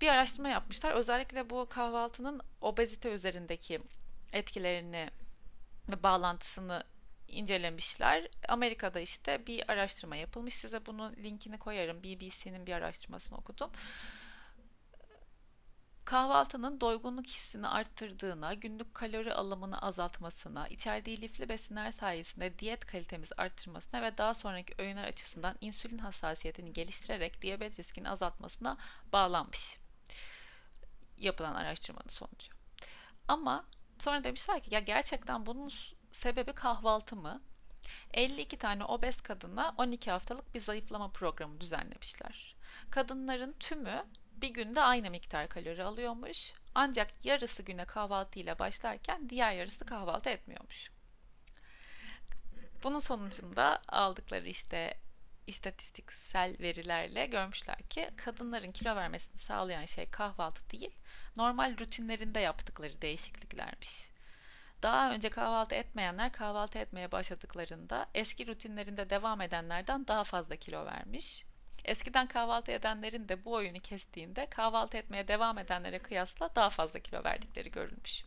Bir 0.00 0.08
araştırma 0.08 0.48
yapmışlar. 0.48 0.92
Özellikle 0.92 1.50
bu 1.50 1.68
kahvaltının 1.68 2.40
obezite 2.60 3.10
üzerindeki 3.10 3.80
etkilerini 4.32 5.10
ve 5.88 6.02
bağlantısını 6.02 6.84
incelemişler. 7.28 8.28
Amerika'da 8.48 9.00
işte 9.00 9.46
bir 9.46 9.70
araştırma 9.70 10.16
yapılmış. 10.16 10.54
Size 10.54 10.86
bunun 10.86 11.12
linkini 11.12 11.58
koyarım. 11.58 12.02
BBC'nin 12.02 12.66
bir 12.66 12.72
araştırmasını 12.72 13.38
okudum. 13.38 13.70
Kahvaltının 16.06 16.80
doygunluk 16.80 17.26
hissini 17.26 17.68
arttırdığına, 17.68 18.54
günlük 18.54 18.94
kalori 18.94 19.34
alımını 19.34 19.82
azaltmasına, 19.82 20.68
içerdiği 20.68 21.20
lifli 21.20 21.48
besinler 21.48 21.90
sayesinde 21.90 22.58
diyet 22.58 22.86
kalitemizi 22.86 23.34
arttırmasına 23.34 24.02
ve 24.02 24.18
daha 24.18 24.34
sonraki 24.34 24.74
öğünler 24.78 25.04
açısından 25.04 25.56
insülin 25.60 25.98
hassasiyetini 25.98 26.72
geliştirerek 26.72 27.42
diyabet 27.42 27.78
riskini 27.78 28.10
azaltmasına 28.10 28.76
bağlanmış. 29.12 29.78
Yapılan 31.18 31.54
araştırmanın 31.54 32.08
sonucu. 32.08 32.52
Ama 33.28 33.64
sonra 33.98 34.24
demişler 34.24 34.62
ki 34.62 34.74
ya 34.74 34.80
gerçekten 34.80 35.46
bunun 35.46 35.70
sebebi 36.16 36.52
kahvaltı 36.52 37.16
mı? 37.16 37.42
52 38.14 38.56
tane 38.56 38.84
obez 38.84 39.20
kadına 39.20 39.74
12 39.78 40.10
haftalık 40.10 40.54
bir 40.54 40.60
zayıflama 40.60 41.08
programı 41.08 41.60
düzenlemişler. 41.60 42.56
Kadınların 42.90 43.52
tümü 43.60 44.04
bir 44.32 44.48
günde 44.48 44.80
aynı 44.80 45.10
miktar 45.10 45.48
kalori 45.48 45.84
alıyormuş. 45.84 46.52
Ancak 46.74 47.24
yarısı 47.24 47.62
güne 47.62 47.84
kahvaltıyla 47.84 48.58
başlarken 48.58 49.30
diğer 49.30 49.52
yarısı 49.52 49.84
kahvaltı 49.86 50.30
etmiyormuş. 50.30 50.90
Bunun 52.82 52.98
sonucunda 52.98 53.82
aldıkları 53.88 54.48
işte 54.48 55.00
istatistiksel 55.46 56.56
verilerle 56.60 57.26
görmüşler 57.26 57.82
ki 57.82 58.10
kadınların 58.16 58.72
kilo 58.72 58.96
vermesini 58.96 59.38
sağlayan 59.38 59.84
şey 59.84 60.10
kahvaltı 60.10 60.70
değil, 60.70 60.94
normal 61.36 61.78
rutinlerinde 61.78 62.40
yaptıkları 62.40 63.02
değişikliklermiş. 63.02 64.15
Daha 64.82 65.12
önce 65.12 65.30
kahvaltı 65.30 65.74
etmeyenler 65.74 66.32
kahvaltı 66.32 66.78
etmeye 66.78 67.12
başladıklarında 67.12 68.06
eski 68.14 68.46
rutinlerinde 68.46 69.10
devam 69.10 69.40
edenlerden 69.40 70.06
daha 70.06 70.24
fazla 70.24 70.56
kilo 70.56 70.86
vermiş. 70.86 71.44
Eskiden 71.84 72.26
kahvaltı 72.26 72.72
edenlerin 72.72 73.28
de 73.28 73.44
bu 73.44 73.52
oyunu 73.52 73.80
kestiğinde 73.80 74.46
kahvaltı 74.46 74.96
etmeye 74.96 75.28
devam 75.28 75.58
edenlere 75.58 75.98
kıyasla 75.98 76.50
daha 76.54 76.70
fazla 76.70 77.00
kilo 77.00 77.24
verdikleri 77.24 77.70
görülmüş. 77.70 78.24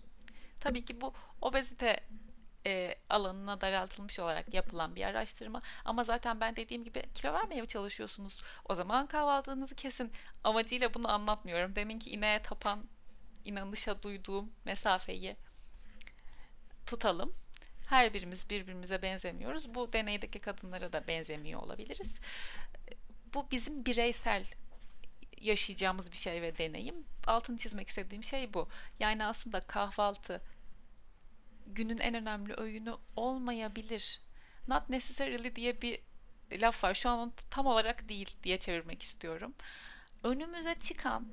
Tabii 0.61 0.85
ki 0.85 1.01
bu 1.01 1.13
obezite 1.41 1.99
e, 2.65 2.95
alanına 3.09 3.61
daraltılmış 3.61 4.19
olarak 4.19 4.53
yapılan 4.53 4.95
bir 4.95 5.05
araştırma. 5.05 5.61
Ama 5.85 6.03
zaten 6.03 6.39
ben 6.39 6.55
dediğim 6.55 6.83
gibi 6.83 7.03
kilo 7.13 7.33
vermeye 7.33 7.61
mi 7.61 7.67
çalışıyorsunuz? 7.67 8.43
O 8.65 8.75
zaman 8.75 9.07
kahvaltınızı 9.07 9.75
kesin. 9.75 10.11
Amacıyla 10.43 10.93
bunu 10.93 11.11
anlatmıyorum. 11.11 11.75
Deminki 11.75 12.09
ineğe 12.09 12.41
tapan 12.41 12.83
inanışa 13.45 14.03
duyduğum 14.03 14.51
mesafeyi 14.65 15.35
tutalım. 16.89 17.33
Her 17.89 18.13
birimiz 18.13 18.49
birbirimize 18.49 19.01
benzemiyoruz. 19.01 19.75
Bu 19.75 19.93
deneydeki 19.93 20.39
kadınlara 20.39 20.93
da 20.93 21.07
benzemiyor 21.07 21.61
olabiliriz. 21.61 22.19
Bu 23.33 23.51
bizim 23.51 23.85
bireysel 23.85 24.45
yaşayacağımız 25.41 26.11
bir 26.11 26.17
şey 26.17 26.41
ve 26.41 26.57
deneyim. 26.57 26.95
Altını 27.27 27.57
çizmek 27.57 27.87
istediğim 27.87 28.23
şey 28.23 28.53
bu. 28.53 28.67
Yani 28.99 29.25
aslında 29.25 29.59
kahvaltı 29.59 30.41
günün 31.67 31.97
en 31.97 32.13
önemli 32.15 32.53
öğünü 32.53 32.93
olmayabilir. 33.15 34.21
Not 34.67 34.89
necessarily 34.89 35.55
diye 35.55 35.81
bir 35.81 35.99
laf 36.51 36.83
var. 36.83 36.93
Şu 36.93 37.09
an 37.09 37.19
onu 37.19 37.31
tam 37.49 37.65
olarak 37.65 38.09
değil 38.09 38.35
diye 38.43 38.59
çevirmek 38.59 39.03
istiyorum. 39.03 39.53
Önümüze 40.23 40.75
çıkan 40.75 41.27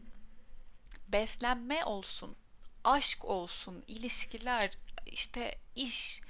beslenme 1.08 1.84
olsun, 1.84 2.36
aşk 2.84 3.24
olsun, 3.24 3.84
ilişkiler, 3.86 4.70
işte 5.06 5.58
iş 5.74 6.20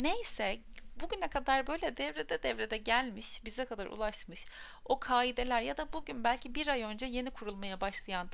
neyse 0.00 0.60
bugüne 1.00 1.28
kadar 1.28 1.66
böyle 1.66 1.96
devrede 1.96 2.42
devrede 2.42 2.76
gelmiş, 2.76 3.44
bize 3.44 3.64
kadar 3.64 3.86
ulaşmış 3.86 4.46
o 4.84 5.00
kaideler 5.00 5.62
ya 5.62 5.76
da 5.76 5.92
bugün 5.92 6.24
belki 6.24 6.54
bir 6.54 6.68
ay 6.68 6.82
önce 6.82 7.06
yeni 7.06 7.30
kurulmaya 7.30 7.80
başlayan 7.80 8.30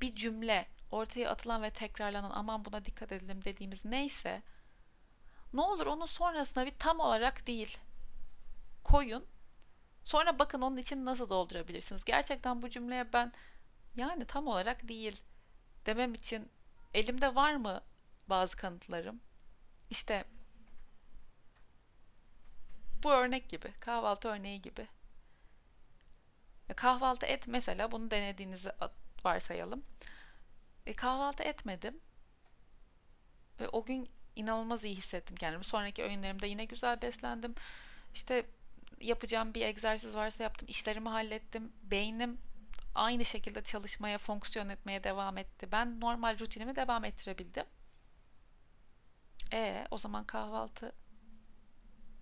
bir 0.00 0.14
cümle 0.14 0.68
ortaya 0.90 1.30
atılan 1.30 1.62
ve 1.62 1.70
tekrarlanan 1.70 2.30
aman 2.30 2.64
buna 2.64 2.84
dikkat 2.84 3.12
edelim 3.12 3.44
dediğimiz 3.44 3.84
neyse 3.84 4.42
ne 5.52 5.60
olur 5.60 5.86
onu 5.86 6.06
sonrasında 6.06 6.66
bir 6.66 6.78
tam 6.78 7.00
olarak 7.00 7.46
değil 7.46 7.78
koyun. 8.84 9.26
Sonra 10.04 10.38
bakın 10.38 10.60
onun 10.60 10.76
için 10.76 11.04
nasıl 11.04 11.30
doldurabilirsiniz. 11.30 12.04
Gerçekten 12.04 12.62
bu 12.62 12.70
cümleye 12.70 13.12
ben 13.12 13.32
yani 13.96 14.24
tam 14.24 14.46
olarak 14.46 14.88
değil 14.88 15.22
demem 15.86 16.14
için 16.14 16.50
elimde 16.94 17.34
var 17.34 17.54
mı 17.54 17.82
bazı 18.28 18.56
kanıtlarım? 18.56 19.20
İşte 19.90 20.24
bu 23.02 23.12
örnek 23.12 23.48
gibi, 23.48 23.72
kahvaltı 23.80 24.28
örneği 24.28 24.62
gibi. 24.62 24.86
Kahvaltı 26.76 27.26
et 27.26 27.46
mesela 27.46 27.92
bunu 27.92 28.10
denediğinizi 28.10 28.72
varsayalım. 29.24 29.84
E, 30.86 30.94
kahvaltı 30.94 31.42
etmedim. 31.42 32.00
Ve 33.60 33.68
o 33.68 33.84
gün 33.84 34.08
inanılmaz 34.36 34.84
iyi 34.84 34.96
hissettim 34.96 35.36
kendimi. 35.36 35.64
Sonraki 35.64 36.02
öğünlerimde 36.02 36.46
yine 36.46 36.64
güzel 36.64 37.02
beslendim. 37.02 37.54
İşte 38.14 38.46
yapacağım 39.00 39.54
bir 39.54 39.66
egzersiz 39.66 40.16
varsa 40.16 40.42
yaptım. 40.42 40.68
İşlerimi 40.68 41.08
hallettim. 41.08 41.72
Beynim 41.82 42.38
aynı 42.94 43.24
şekilde 43.24 43.62
çalışmaya, 43.62 44.18
fonksiyon 44.18 44.68
etmeye 44.68 45.04
devam 45.04 45.38
etti. 45.38 45.72
Ben 45.72 46.00
normal 46.00 46.38
rutinimi 46.38 46.76
devam 46.76 47.04
ettirebildim. 47.04 47.64
E 49.52 49.86
o 49.90 49.98
zaman 49.98 50.24
kahvaltı 50.24 50.92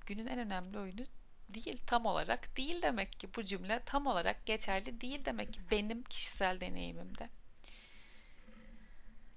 günün 0.07 0.27
en 0.27 0.39
önemli 0.39 0.79
oyunu 0.79 1.01
değil 1.49 1.81
tam 1.87 2.07
olarak 2.07 2.57
değil 2.57 2.83
demek 2.83 3.13
ki 3.13 3.29
bu 3.37 3.45
cümle 3.45 3.83
tam 3.87 4.07
olarak 4.07 4.47
geçerli 4.47 5.01
değil 5.01 5.25
demek 5.25 5.53
ki 5.53 5.61
benim 5.71 6.03
kişisel 6.03 6.61
deneyimimde. 6.61 7.29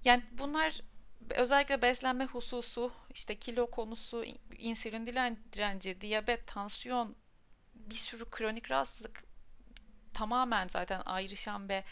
Yani 0.06 0.24
bunlar 0.32 0.82
özellikle 1.30 1.82
beslenme 1.82 2.26
hususu, 2.26 2.92
işte 3.14 3.36
kilo 3.36 3.72
konusu, 3.72 4.26
insülin 4.58 5.08
direnci, 5.54 6.02
diyabet, 6.02 6.48
tansiyon, 6.48 7.16
bir 7.76 7.96
sürü 7.96 8.30
kronik 8.30 8.72
rahatsızlık 8.72 9.24
tamamen 10.14 10.68
zaten 10.68 11.02
ayrışan 11.06 11.70
ve 11.70 11.84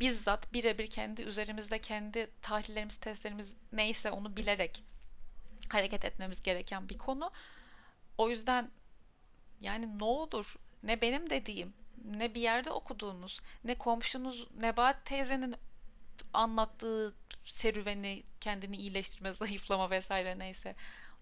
bizzat 0.00 0.52
birebir 0.52 0.86
kendi 0.86 1.22
üzerimizde 1.22 1.78
kendi 1.78 2.30
tahlillerimiz, 2.42 2.96
testlerimiz 2.96 3.54
neyse 3.72 4.10
onu 4.10 4.36
bilerek 4.36 4.84
hareket 5.68 6.04
etmemiz 6.04 6.42
gereken 6.42 6.88
bir 6.88 6.98
konu. 6.98 7.30
O 8.18 8.30
yüzden 8.30 8.70
yani 9.60 9.98
ne 9.98 10.04
olur 10.04 10.56
ne 10.82 11.00
benim 11.00 11.30
dediğim 11.30 11.74
ne 12.04 12.34
bir 12.34 12.40
yerde 12.40 12.70
okuduğunuz 12.70 13.40
ne 13.64 13.74
komşunuz 13.74 14.48
Nebahat 14.60 15.06
teyzenin 15.06 15.54
anlattığı 16.32 17.14
serüveni 17.44 18.22
kendini 18.40 18.76
iyileştirme, 18.76 19.32
zayıflama 19.32 19.90
vesaire 19.90 20.38
neyse 20.38 20.74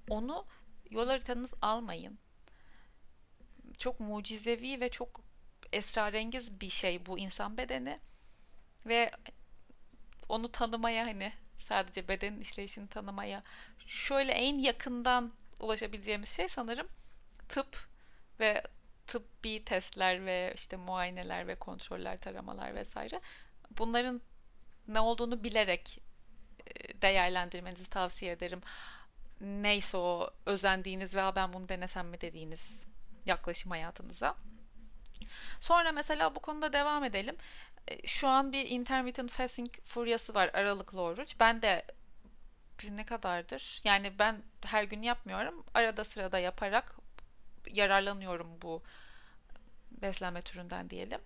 onu 0.09 0.47
yol 0.91 1.07
haritanız 1.07 1.55
almayın. 1.63 2.19
Çok 3.79 4.01
mucizevi 4.01 4.81
ve 4.81 4.89
çok 4.89 5.21
esrarengiz 5.73 6.61
bir 6.61 6.71
şey 6.71 7.07
bu 7.07 7.19
insan 7.19 7.57
bedeni 7.57 8.01
ve 8.87 9.11
onu 10.29 10.53
tanımaya 10.53 11.07
hani 11.07 11.33
sadece 11.59 12.09
bedenin 12.09 12.41
işleyişini 12.41 12.89
tanımaya 12.89 13.43
şöyle 13.87 14.33
en 14.33 14.59
yakından 14.59 15.33
ulaşabileceğimiz 15.61 16.29
şey 16.29 16.49
sanırım 16.49 16.89
tıp 17.49 17.89
ve 18.41 18.63
tıbbi 19.07 19.65
testler 19.65 20.27
ve 20.27 20.53
işte 20.55 20.77
muayeneler 20.77 21.49
ve 21.49 21.55
kontroller, 21.55 22.21
taramalar 22.21 22.75
vesaire. 22.75 23.21
Bunların 23.71 24.21
ne 24.89 25.01
olduğunu 25.01 25.45
bilerek 25.45 25.99
e, 26.67 27.03
değerlendirmenizi 27.03 27.91
tavsiye 27.91 28.33
ederim. 28.33 28.61
Neyse 29.41 29.97
o 29.97 30.31
özendiğiniz 30.47 31.15
veya 31.17 31.37
ben 31.37 31.53
bunu 31.53 31.69
denesem 31.69 32.09
mi 32.09 32.21
dediğiniz 32.21 32.87
yaklaşım 33.27 33.71
hayatınıza. 33.71 34.37
Sonra 35.61 35.93
mesela 35.93 36.35
bu 36.35 36.41
konuda 36.41 36.73
devam 36.73 37.05
edelim. 37.05 37.37
E, 37.89 38.07
şu 38.07 38.29
an 38.29 38.53
bir 38.53 38.67
intermittent 38.71 39.31
fasting 39.31 39.69
furyası 39.85 40.35
var 40.35 40.51
aralıklı 40.55 41.01
oruç. 41.01 41.37
Ben 41.41 41.63
de 41.63 41.87
ne 42.91 43.05
kadardır? 43.07 43.81
Yani 43.85 44.19
ben 44.19 44.43
her 44.65 44.85
gün 44.85 45.03
yapmıyorum. 45.03 45.65
Arada 45.75 46.05
sırada 46.05 46.39
yaparak 46.39 46.97
yararlanıyorum 47.71 48.63
bu 48.63 48.83
beslenme 50.03 50.43
türünden 50.43 50.91
diyelim. 50.91 51.21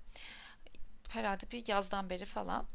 Herhalde 1.09 1.51
bir 1.51 1.69
yazdan 1.69 2.11
beri 2.11 2.25
falan. 2.25 2.67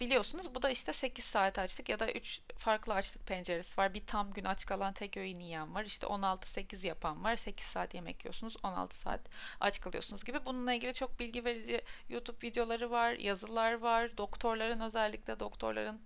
Biliyorsunuz 0.00 0.54
bu 0.54 0.62
da 0.62 0.70
işte 0.70 0.92
8 0.92 1.24
saat 1.24 1.58
açlık 1.58 1.88
ya 1.88 1.98
da 1.98 2.12
3 2.12 2.40
farklı 2.58 2.94
açlık 2.94 3.26
penceresi 3.26 3.76
var. 3.78 3.94
Bir 3.94 4.06
tam 4.06 4.32
gün 4.32 4.44
aç 4.44 4.66
kalan 4.66 4.92
tek 4.92 5.16
öğün 5.16 5.40
yiyen 5.40 5.74
var. 5.74 5.84
İşte 5.84 6.06
16-8 6.06 6.86
yapan 6.86 7.24
var. 7.24 7.36
8 7.36 7.66
saat 7.66 7.94
yemek 7.94 8.24
yiyorsunuz. 8.24 8.56
16 8.62 8.96
saat 8.96 9.20
aç 9.60 9.80
kalıyorsunuz 9.80 10.24
gibi. 10.24 10.44
Bununla 10.44 10.72
ilgili 10.72 10.94
çok 10.94 11.20
bilgi 11.20 11.44
verici 11.44 11.82
YouTube 12.08 12.46
videoları 12.46 12.90
var. 12.90 13.12
Yazılar 13.12 13.72
var. 13.72 14.18
Doktorların 14.18 14.80
özellikle 14.80 15.40
doktorların 15.40 16.00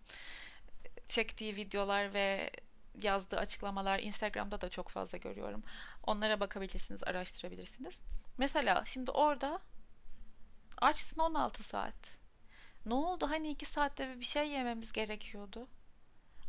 çektiği 1.08 1.56
videolar 1.56 2.14
ve 2.14 2.50
yazdığı 3.02 3.38
açıklamalar 3.38 3.98
Instagram'da 3.98 4.60
da 4.60 4.68
çok 4.68 4.88
fazla 4.88 5.18
görüyorum. 5.18 5.62
Onlara 6.02 6.40
bakabilirsiniz, 6.40 7.04
araştırabilirsiniz. 7.04 8.02
Mesela 8.38 8.84
şimdi 8.86 9.10
orada 9.10 9.60
açsın 10.80 11.20
16 11.20 11.62
saat. 11.62 12.19
Ne 12.86 12.94
oldu? 12.94 13.30
Hani 13.30 13.50
2 13.50 13.66
saatte 13.66 14.20
bir 14.20 14.24
şey 14.24 14.48
yememiz 14.48 14.92
gerekiyordu. 14.92 15.68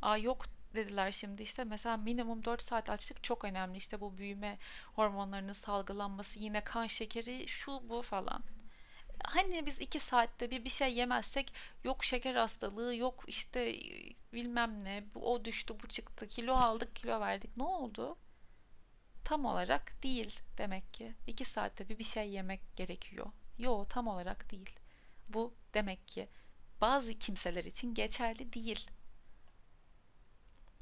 Aa 0.01 0.17
yok 0.17 0.45
dediler 0.75 1.11
şimdi 1.11 1.43
işte 1.43 1.63
mesela 1.63 1.97
minimum 1.97 2.45
4 2.45 2.61
saat 2.63 2.89
açlık 2.89 3.23
çok 3.23 3.43
önemli 3.43 3.77
işte 3.77 4.01
bu 4.01 4.17
büyüme 4.17 4.57
hormonlarının 4.95 5.53
salgılanması 5.53 6.39
yine 6.39 6.63
kan 6.63 6.87
şekeri 6.87 7.47
şu 7.47 7.89
bu 7.89 8.01
falan 8.01 8.43
hani 9.23 9.65
biz 9.65 9.81
iki 9.81 9.99
saatte 9.99 10.51
bir 10.51 10.65
bir 10.65 10.69
şey 10.69 10.93
yemezsek 10.93 11.53
yok 11.83 12.03
şeker 12.03 12.35
hastalığı 12.35 12.95
yok 12.95 13.23
işte 13.27 13.75
bilmem 14.33 14.83
ne 14.83 15.03
bu 15.15 15.33
o 15.33 15.45
düştü 15.45 15.75
bu 15.83 15.87
çıktı 15.87 16.27
kilo 16.27 16.53
aldık 16.53 16.95
kilo 16.95 17.19
verdik 17.19 17.57
ne 17.57 17.63
oldu? 17.63 18.17
Tam 19.23 19.45
olarak 19.45 20.03
değil 20.03 20.39
demek 20.57 20.93
ki. 20.93 21.13
iki 21.27 21.45
saatte 21.45 21.89
bir 21.89 21.99
bir 21.99 22.03
şey 22.03 22.29
yemek 22.29 22.61
gerekiyor. 22.75 23.27
Yo 23.59 23.85
tam 23.89 24.07
olarak 24.07 24.51
değil. 24.51 24.80
Bu 25.33 25.53
demek 25.73 26.07
ki 26.07 26.29
bazı 26.81 27.13
kimseler 27.13 27.63
için 27.63 27.93
geçerli 27.93 28.53
değil. 28.53 28.89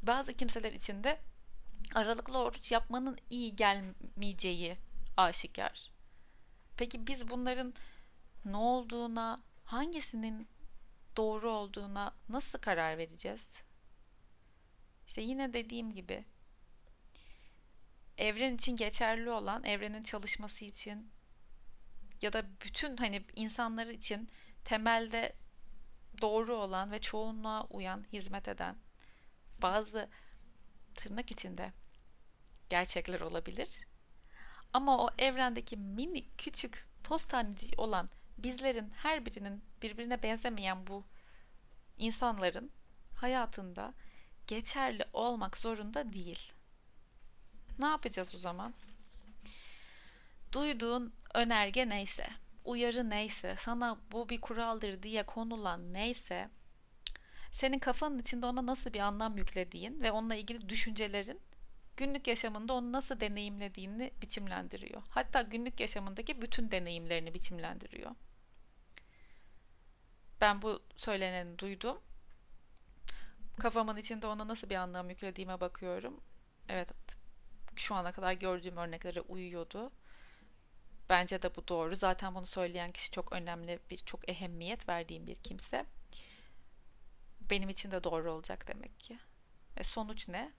Bazı 0.03 0.33
kimseler 0.33 0.73
için 0.73 1.03
de 1.03 1.19
aralıklı 1.95 2.37
oruç 2.37 2.71
yapmanın 2.71 3.17
iyi 3.29 3.55
gelmeyeceği 3.55 4.77
aşikar. 5.17 5.91
Peki 6.77 7.07
biz 7.07 7.29
bunların 7.29 7.73
ne 8.45 8.57
olduğuna, 8.57 9.41
hangisinin 9.63 10.47
doğru 11.17 11.51
olduğuna 11.51 12.15
nasıl 12.29 12.59
karar 12.59 12.97
vereceğiz? 12.97 13.49
İşte 15.07 15.21
yine 15.21 15.53
dediğim 15.53 15.93
gibi 15.93 16.25
evren 18.17 18.55
için 18.55 18.75
geçerli 18.75 19.29
olan, 19.29 19.63
evrenin 19.63 20.03
çalışması 20.03 20.65
için 20.65 21.11
ya 22.21 22.33
da 22.33 22.43
bütün 22.61 22.97
hani 22.97 23.25
insanlar 23.35 23.87
için 23.87 24.29
temelde 24.65 25.33
doğru 26.21 26.55
olan 26.55 26.91
ve 26.91 27.01
çoğunluğa 27.01 27.63
uyan, 27.63 28.05
hizmet 28.13 28.47
eden 28.47 28.75
bazı 29.61 30.09
tırnak 30.95 31.31
içinde 31.31 31.73
gerçekler 32.69 33.21
olabilir. 33.21 33.87
Ama 34.73 35.05
o 35.05 35.09
evrendeki 35.17 35.77
minik 35.77 36.37
küçük 36.37 36.87
toz 37.03 37.25
taneci 37.25 37.75
olan 37.77 38.09
bizlerin 38.37 38.89
her 38.89 39.25
birinin 39.25 39.63
birbirine 39.81 40.23
benzemeyen 40.23 40.87
bu 40.87 41.05
insanların 41.97 42.71
hayatında 43.15 43.93
geçerli 44.47 45.05
olmak 45.13 45.57
zorunda 45.57 46.13
değil. 46.13 46.53
Ne 47.79 47.85
yapacağız 47.85 48.35
o 48.35 48.37
zaman? 48.37 48.73
Duyduğun 50.51 51.13
önerge 51.33 51.89
neyse, 51.89 52.27
uyarı 52.65 53.09
neyse, 53.09 53.55
sana 53.57 53.97
bu 54.11 54.29
bir 54.29 54.41
kuraldır 54.41 55.03
diye 55.03 55.23
konulan 55.23 55.93
neyse, 55.93 56.49
senin 57.51 57.79
kafanın 57.79 58.19
içinde 58.19 58.45
ona 58.45 58.65
nasıl 58.65 58.93
bir 58.93 58.99
anlam 58.99 59.37
yüklediğin 59.37 60.01
ve 60.01 60.11
onunla 60.11 60.35
ilgili 60.35 60.69
düşüncelerin 60.69 61.41
günlük 61.97 62.27
yaşamında 62.27 62.73
onu 62.73 62.91
nasıl 62.91 63.19
deneyimlediğini 63.19 64.11
biçimlendiriyor. 64.21 65.01
Hatta 65.09 65.41
günlük 65.41 65.79
yaşamındaki 65.79 66.41
bütün 66.41 66.71
deneyimlerini 66.71 67.33
biçimlendiriyor. 67.33 68.11
Ben 70.41 70.61
bu 70.61 70.81
söyleneni 70.95 71.59
duydum. 71.59 71.99
Kafamın 73.59 73.97
içinde 73.97 74.27
ona 74.27 74.47
nasıl 74.47 74.69
bir 74.69 74.75
anlam 74.75 75.09
yüklediğime 75.09 75.59
bakıyorum. 75.59 76.21
Evet, 76.69 76.89
şu 77.75 77.95
ana 77.95 78.11
kadar 78.11 78.33
gördüğüm 78.33 78.77
örneklere 78.77 79.21
uyuyordu. 79.21 79.91
Bence 81.09 81.41
de 81.41 81.55
bu 81.55 81.67
doğru. 81.67 81.95
Zaten 81.95 82.35
bunu 82.35 82.45
söyleyen 82.45 82.91
kişi 82.91 83.11
çok 83.11 83.33
önemli 83.33 83.79
bir, 83.89 83.97
çok 83.97 84.29
ehemmiyet 84.29 84.89
verdiğim 84.89 85.27
bir 85.27 85.35
kimse. 85.35 85.85
Benim 87.49 87.69
için 87.69 87.91
de 87.91 88.03
doğru 88.03 88.31
olacak 88.31 88.67
demek 88.67 88.99
ki. 88.99 89.19
E 89.77 89.83
sonuç 89.83 90.27
ne? 90.27 90.51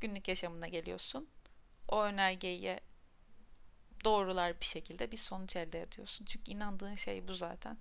Günlük 0.00 0.28
yaşamına 0.28 0.68
geliyorsun. 0.68 1.28
O 1.88 2.02
önergeyi 2.02 2.80
doğrular 4.04 4.60
bir 4.60 4.66
şekilde 4.66 5.12
bir 5.12 5.16
sonuç 5.16 5.56
elde 5.56 5.80
ediyorsun. 5.80 6.24
Çünkü 6.24 6.50
inandığın 6.50 6.94
şey 6.94 7.28
bu 7.28 7.34
zaten 7.34 7.78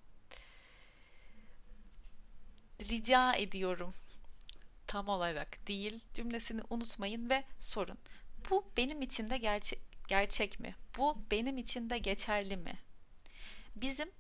rica 2.90 3.34
ediyorum 3.34 3.94
tam 4.88 5.08
olarak 5.08 5.68
değil 5.68 6.00
cümlesini 6.14 6.62
unutmayın 6.70 7.30
ve 7.30 7.44
sorun. 7.60 7.98
Bu 8.50 8.72
benim 8.78 9.02
için 9.02 9.30
de 9.30 9.38
gerçek, 9.38 9.80
gerçek 10.12 10.60
mi? 10.60 10.76
Bu 10.98 11.18
benim 11.32 11.58
için 11.58 11.90
de 11.90 11.98
geçerli 11.98 12.58
mi? 12.58 12.80
Bizim 13.76 14.12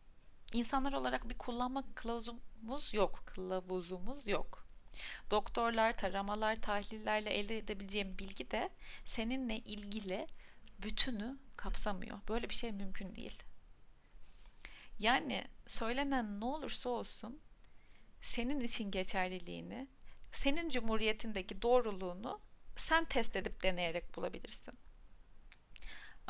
insanlar 0.53 0.93
olarak 0.93 1.29
bir 1.29 1.37
kullanma 1.37 1.83
kılavuzumuz 1.95 2.93
yok. 2.93 3.23
Kılavuzumuz 3.25 4.27
yok. 4.27 4.67
Doktorlar, 5.31 5.97
taramalar, 5.97 6.61
tahlillerle 6.61 7.29
elde 7.29 7.57
edebileceğim 7.57 8.17
bilgi 8.19 8.51
de 8.51 8.69
seninle 9.05 9.57
ilgili 9.57 10.27
bütünü 10.79 11.37
kapsamıyor. 11.57 12.19
Böyle 12.29 12.49
bir 12.49 12.55
şey 12.55 12.71
mümkün 12.71 13.15
değil. 13.15 13.37
Yani 14.99 15.43
söylenen 15.67 16.39
ne 16.39 16.45
olursa 16.45 16.89
olsun 16.89 17.39
senin 18.21 18.59
için 18.59 18.91
geçerliliğini, 18.91 19.87
senin 20.31 20.69
cumhuriyetindeki 20.69 21.61
doğruluğunu 21.61 22.39
sen 22.75 23.05
test 23.05 23.35
edip 23.35 23.63
deneyerek 23.63 24.15
bulabilirsin. 24.15 24.73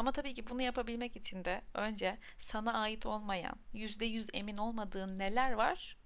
Ama 0.02 0.12
tabii 0.12 0.34
ki 0.34 0.50
bunu 0.50 0.62
yapabilmek 0.62 1.16
için 1.16 1.46
de 1.46 1.62
önce 1.74 2.18
sana 2.40 2.74
ait 2.74 3.06
olmayan, 3.06 3.56
yüzde 3.74 4.06
yüz 4.06 4.28
emin 4.34 4.58
olmadığın 4.58 5.20
neler 5.20 5.52
var 5.52 5.98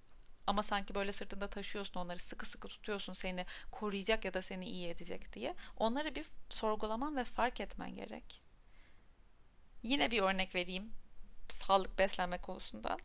ama 0.46 0.62
sanki 0.62 0.94
böyle 0.94 1.12
sırtında 1.12 1.50
taşıyorsun 1.50 2.00
onları 2.00 2.18
sıkı 2.18 2.46
sıkı 2.46 2.68
tutuyorsun 2.68 3.12
seni 3.12 3.46
koruyacak 3.70 4.24
ya 4.24 4.34
da 4.34 4.42
seni 4.42 4.66
iyi 4.66 4.88
edecek 4.88 5.32
diye. 5.32 5.54
Onları 5.76 6.14
bir 6.14 6.26
sorgulaman 6.48 7.16
ve 7.16 7.24
fark 7.24 7.60
etmen 7.60 7.94
gerek. 7.94 8.42
Yine 9.82 10.10
bir 10.10 10.22
örnek 10.22 10.54
vereyim 10.54 10.92
sağlık 11.48 11.98
beslenme 11.98 12.38
konusundan. 12.38 12.98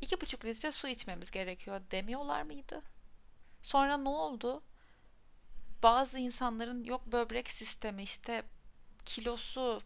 İki 0.00 0.20
buçuk 0.20 0.44
litre 0.44 0.72
su 0.72 0.88
içmemiz 0.88 1.30
gerekiyor 1.30 1.80
demiyorlar 1.90 2.42
mıydı? 2.42 2.82
Sonra 3.62 3.96
ne 3.96 4.08
oldu? 4.08 4.62
Bazı 5.82 6.18
insanların 6.18 6.84
yok 6.84 7.06
böbrek 7.06 7.50
sistemi 7.50 8.02
işte 8.02 8.42
kilosu 9.04 9.82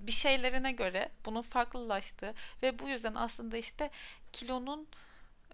bir 0.00 0.12
şeylerine 0.12 0.72
göre 0.72 1.08
bunun 1.24 1.42
farklılaştığı 1.42 2.34
ve 2.62 2.78
bu 2.78 2.88
yüzden 2.88 3.14
aslında 3.14 3.56
işte 3.56 3.90
kilonun 4.32 4.88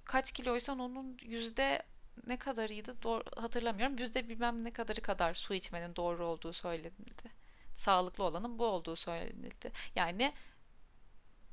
kaç 0.05 0.33
kiloysan 0.33 0.79
onun 0.79 1.19
yüzde 1.23 1.83
ne 2.27 2.37
kadarıydı 2.37 3.03
doğru, 3.03 3.25
hatırlamıyorum. 3.37 3.99
Yüzde 3.99 4.29
bilmem 4.29 4.65
ne 4.65 4.73
kadarı 4.73 5.01
kadar 5.01 5.35
su 5.35 5.55
içmenin 5.55 5.97
doğru 5.97 6.25
olduğu 6.25 6.53
söylenildi. 6.53 7.39
Sağlıklı 7.75 8.25
olanın 8.25 8.59
bu 8.59 8.67
olduğu 8.67 8.97
söylenildi. 8.97 9.73
Yani 9.97 10.33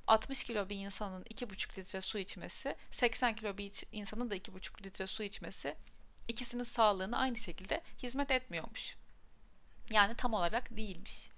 60 0.07 0.43
kilo 0.43 0.69
bir 0.69 0.75
insanın 0.75 1.23
2,5 1.23 1.77
litre 1.77 2.01
su 2.01 2.17
içmesi, 2.17 2.75
80 2.91 3.35
kilo 3.35 3.57
bir 3.57 3.83
insanın 3.91 4.29
da 4.29 4.35
2,5 4.35 4.83
litre 4.83 5.07
su 5.07 5.23
içmesi 5.23 5.75
ikisinin 6.27 6.63
sağlığına 6.63 7.17
aynı 7.17 7.37
şekilde 7.37 7.81
hizmet 8.03 8.31
etmiyormuş. 8.31 8.95
Yani 9.91 10.15
tam 10.15 10.33
olarak 10.33 10.77
değilmiş. 10.77 11.29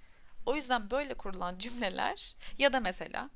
O 0.45 0.55
yüzden 0.55 0.91
böyle 0.91 1.13
kurulan 1.13 1.57
cümleler 1.57 2.36
ya 2.57 2.73
da 2.73 2.79
mesela 2.79 3.29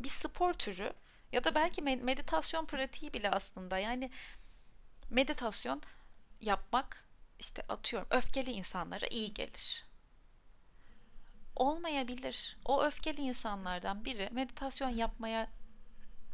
bir 0.00 0.08
spor 0.08 0.52
türü 0.52 0.92
ya 1.32 1.44
da 1.44 1.54
belki 1.54 1.82
meditasyon 1.82 2.66
pratiği 2.66 3.12
bile 3.12 3.30
aslında 3.30 3.78
yani 3.78 4.10
meditasyon 5.10 5.82
yapmak 6.40 7.04
işte 7.38 7.62
atıyorum 7.68 8.08
öfkeli 8.10 8.50
insanlara 8.50 9.06
iyi 9.06 9.34
gelir. 9.34 9.84
Olmayabilir. 11.56 12.56
O 12.64 12.84
öfkeli 12.84 13.20
insanlardan 13.20 14.04
biri 14.04 14.28
meditasyon 14.32 14.90
yapmaya 14.90 15.48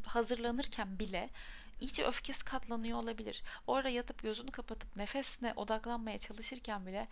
hazırlanırken 0.06 0.98
bile 0.98 1.30
iyice 1.80 2.04
öfkesi 2.04 2.44
katlanıyor 2.44 2.98
olabilir. 2.98 3.42
Orada 3.66 3.88
yatıp 3.88 4.22
gözünü 4.22 4.50
kapatıp 4.50 4.96
nefesine 4.96 5.52
odaklanmaya 5.56 6.18
çalışırken 6.18 6.86
bile 6.86 7.08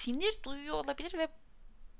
sinir 0.00 0.42
duyuyor 0.42 0.74
olabilir 0.74 1.18
ve 1.18 1.28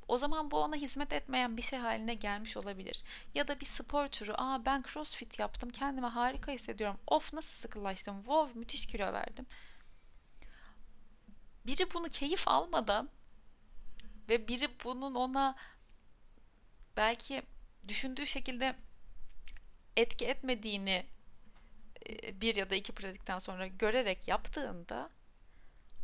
o 0.09 0.19
zaman 0.19 0.51
bu 0.51 0.59
ona 0.59 0.77
hizmet 0.77 1.13
etmeyen 1.13 1.57
bir 1.57 1.63
şey 1.63 1.79
haline 1.79 2.15
gelmiş 2.15 2.57
olabilir. 2.57 3.03
Ya 3.35 3.49
da 3.49 3.61
bir 3.61 3.67
spor 3.67 4.09
türü. 4.09 4.33
Aa 4.33 4.65
ben 4.65 4.85
crossfit 4.93 5.39
yaptım. 5.39 5.71
Kendime 5.71 6.07
harika 6.07 6.53
hissediyorum. 6.53 6.99
Of 7.07 7.33
nasıl 7.33 7.53
sıkılaştım. 7.53 8.17
Wow 8.17 8.59
müthiş 8.59 8.87
kilo 8.87 9.13
verdim. 9.13 9.47
Biri 11.67 11.95
bunu 11.95 12.09
keyif 12.09 12.49
almadan 12.49 13.11
ve 14.29 14.49
biri 14.49 14.69
bunun 14.85 15.15
ona 15.15 15.57
belki 16.97 17.43
düşündüğü 17.89 18.27
şekilde 18.27 18.77
etki 19.97 20.27
etmediğini 20.27 21.07
e, 22.09 22.41
bir 22.41 22.55
ya 22.55 22.71
da 22.71 22.75
iki 22.75 22.93
pratikten 22.93 23.39
sonra 23.39 23.67
görerek 23.67 24.29
yaptığında 24.29 25.11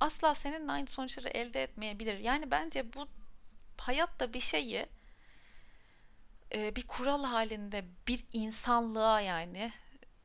asla 0.00 0.34
senin 0.34 0.68
aynı 0.68 0.86
sonuçları 0.86 1.28
elde 1.28 1.62
etmeyebilir. 1.62 2.18
Yani 2.18 2.50
bence 2.50 2.92
bu 2.92 3.08
hayatta 3.78 4.32
bir 4.32 4.40
şeyi 4.40 4.86
e, 6.54 6.76
bir 6.76 6.86
kural 6.86 7.24
halinde 7.24 7.84
bir 8.08 8.24
insanlığa 8.32 9.20
yani 9.20 9.72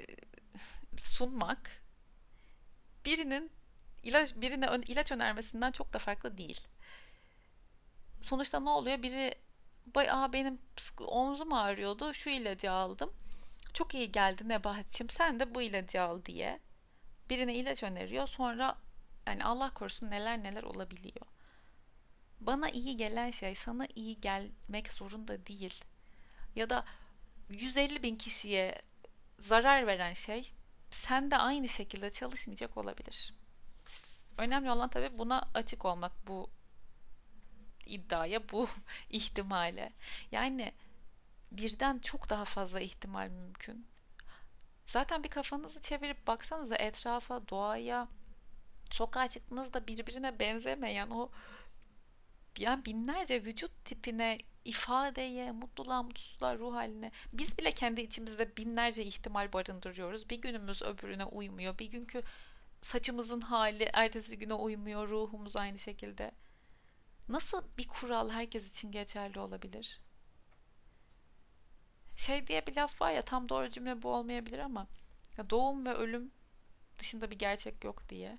e, 0.02 0.06
sunmak 1.04 1.84
birinin 3.06 3.52
ilaç 4.04 4.36
birine 4.36 4.70
ilaç 4.88 5.12
önermesinden 5.12 5.72
çok 5.72 5.94
da 5.94 6.00
farklı 6.00 6.38
değil. 6.38 6.68
Sonuçta 8.22 8.60
ne 8.60 8.70
oluyor? 8.70 9.04
Biri 9.04 9.36
Aa, 9.96 10.34
benim 10.34 10.60
omzum 11.00 11.54
ağrıyordu. 11.54 12.14
Şu 12.14 12.30
ilacı 12.30 12.72
aldım. 12.72 13.14
Çok 13.74 13.94
iyi 13.94 14.12
geldi 14.12 14.50
Nebahat'cığım. 14.50 15.10
Sen 15.10 15.40
de 15.40 15.56
bu 15.56 15.62
ilacı 15.62 16.02
al 16.02 16.26
diye. 16.26 16.60
Birine 17.30 17.56
ilaç 17.56 17.84
öneriyor. 17.84 18.28
Sonra 18.28 18.78
yani 19.28 19.46
Allah 19.46 19.74
korusun 19.74 20.10
neler 20.10 20.44
neler 20.44 20.64
olabiliyor. 20.64 21.26
Bana 22.40 22.70
iyi 22.70 22.98
gelen 22.98 23.32
şey 23.32 23.56
sana 23.56 23.88
iyi 23.96 24.22
gelmek 24.22 24.94
zorunda 24.94 25.46
değil. 25.46 25.84
Ya 26.56 26.70
da 26.70 26.86
150 27.50 28.04
bin 28.04 28.16
kişiye 28.16 28.82
zarar 29.40 29.88
veren 29.88 30.14
şey 30.14 30.52
sen 30.92 31.32
de 31.32 31.38
aynı 31.38 31.70
şekilde 31.70 32.12
çalışmayacak 32.12 32.78
olabilir. 32.78 33.34
Önemli 34.38 34.72
olan 34.72 34.90
tabii 34.90 35.18
buna 35.18 35.50
açık 35.54 35.86
olmak 35.86 36.28
bu 36.28 36.50
iddiaya, 37.86 38.50
bu 38.50 38.68
ihtimale. 39.10 39.94
Yani 40.32 40.74
birden 41.52 42.00
çok 42.00 42.30
daha 42.30 42.46
fazla 42.46 42.80
ihtimal 42.80 43.30
mümkün. 43.30 43.88
Zaten 44.88 45.24
bir 45.24 45.30
kafanızı 45.30 45.82
çevirip 45.82 46.28
baksanıza 46.28 46.76
etrafa, 46.76 47.48
doğaya, 47.50 48.08
sokağa 48.94 49.28
çıktığınızda 49.28 49.88
birbirine 49.88 50.40
benzemeyen 50.40 51.10
o 51.10 51.30
yani 52.58 52.86
binlerce 52.86 53.46
vücut 53.46 53.86
tipine, 53.86 54.38
ifadeye, 54.66 55.52
mutluluğa, 55.52 56.04
mutsuzluğa, 56.04 56.58
ruh 56.58 56.74
haline 56.74 57.12
biz 57.34 57.58
bile 57.58 57.72
kendi 57.72 58.02
içimizde 58.02 58.58
binlerce 58.58 59.04
ihtimal 59.04 59.54
barındırıyoruz. 59.54 60.30
Bir 60.30 60.42
günümüz 60.42 60.82
öbürüne 60.82 61.26
uymuyor. 61.26 61.80
Bir 61.80 61.86
günkü 61.86 62.24
saçımızın 62.82 63.42
hali 63.42 63.90
ertesi 63.94 64.40
güne 64.40 64.54
uymuyor. 64.54 65.10
Ruhumuz 65.10 65.56
aynı 65.56 65.78
şekilde. 65.78 66.32
Nasıl 67.30 67.64
bir 67.78 67.88
kural 67.88 68.30
herkes 68.30 68.70
için 68.70 68.92
geçerli 68.92 69.40
olabilir? 69.40 70.02
Şey 72.18 72.48
diye 72.48 72.68
bir 72.68 72.76
laf 72.76 73.02
var 73.02 73.12
ya 73.12 73.22
tam 73.22 73.50
doğru 73.50 73.70
cümle 73.70 74.02
bu 74.02 74.10
olmayabilir 74.10 74.60
ama 74.60 74.88
doğum 75.50 75.86
ve 75.86 75.94
ölüm 75.94 76.32
dışında 77.00 77.32
bir 77.32 77.40
gerçek 77.40 77.84
yok 77.84 78.10
diye. 78.10 78.38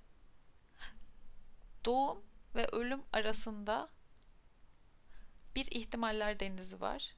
Doğum 1.85 2.23
ve 2.55 2.67
ölüm 2.73 3.03
arasında 3.13 3.89
bir 5.57 5.67
ihtimaller 5.71 6.41
denizi 6.41 6.81
var. 6.81 7.15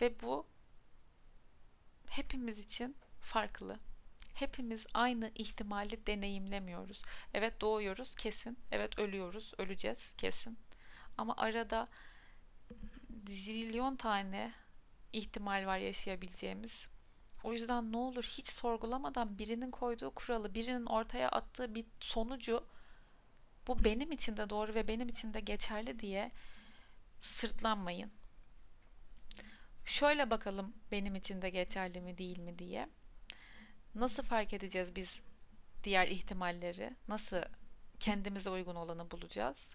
Ve 0.00 0.20
bu 0.20 0.46
hepimiz 2.06 2.58
için 2.58 2.96
farklı. 3.20 3.78
Hepimiz 4.34 4.86
aynı 4.94 5.30
ihtimali 5.34 6.06
deneyimlemiyoruz. 6.06 7.02
Evet 7.34 7.60
doğuyoruz 7.60 8.14
kesin. 8.14 8.58
Evet 8.70 8.98
ölüyoruz, 8.98 9.52
öleceğiz 9.58 10.12
kesin. 10.16 10.58
Ama 11.18 11.36
arada 11.36 11.88
zilyon 13.28 13.96
tane 13.96 14.52
ihtimal 15.12 15.66
var 15.66 15.78
yaşayabileceğimiz. 15.78 16.88
O 17.44 17.52
yüzden 17.52 17.92
ne 17.92 17.96
olur 17.96 18.24
hiç 18.24 18.48
sorgulamadan 18.48 19.38
birinin 19.38 19.70
koyduğu 19.70 20.10
kuralı, 20.10 20.54
birinin 20.54 20.86
ortaya 20.86 21.28
attığı 21.28 21.74
bir 21.74 21.86
sonucu 22.00 22.64
bu 23.70 23.84
benim 23.84 24.12
için 24.12 24.36
de 24.36 24.50
doğru 24.50 24.74
ve 24.74 24.88
benim 24.88 25.08
için 25.08 25.34
de 25.34 25.40
geçerli 25.40 26.00
diye 26.00 26.30
sırtlanmayın. 27.20 28.10
Şöyle 29.84 30.30
bakalım 30.30 30.74
benim 30.92 31.14
için 31.14 31.42
de 31.42 31.50
geçerli 31.50 32.00
mi 32.00 32.18
değil 32.18 32.38
mi 32.38 32.58
diye. 32.58 32.88
Nasıl 33.94 34.22
fark 34.22 34.52
edeceğiz 34.52 34.96
biz 34.96 35.20
diğer 35.84 36.08
ihtimalleri? 36.08 36.96
Nasıl 37.08 37.42
kendimize 38.00 38.50
uygun 38.50 38.74
olanı 38.74 39.10
bulacağız? 39.10 39.74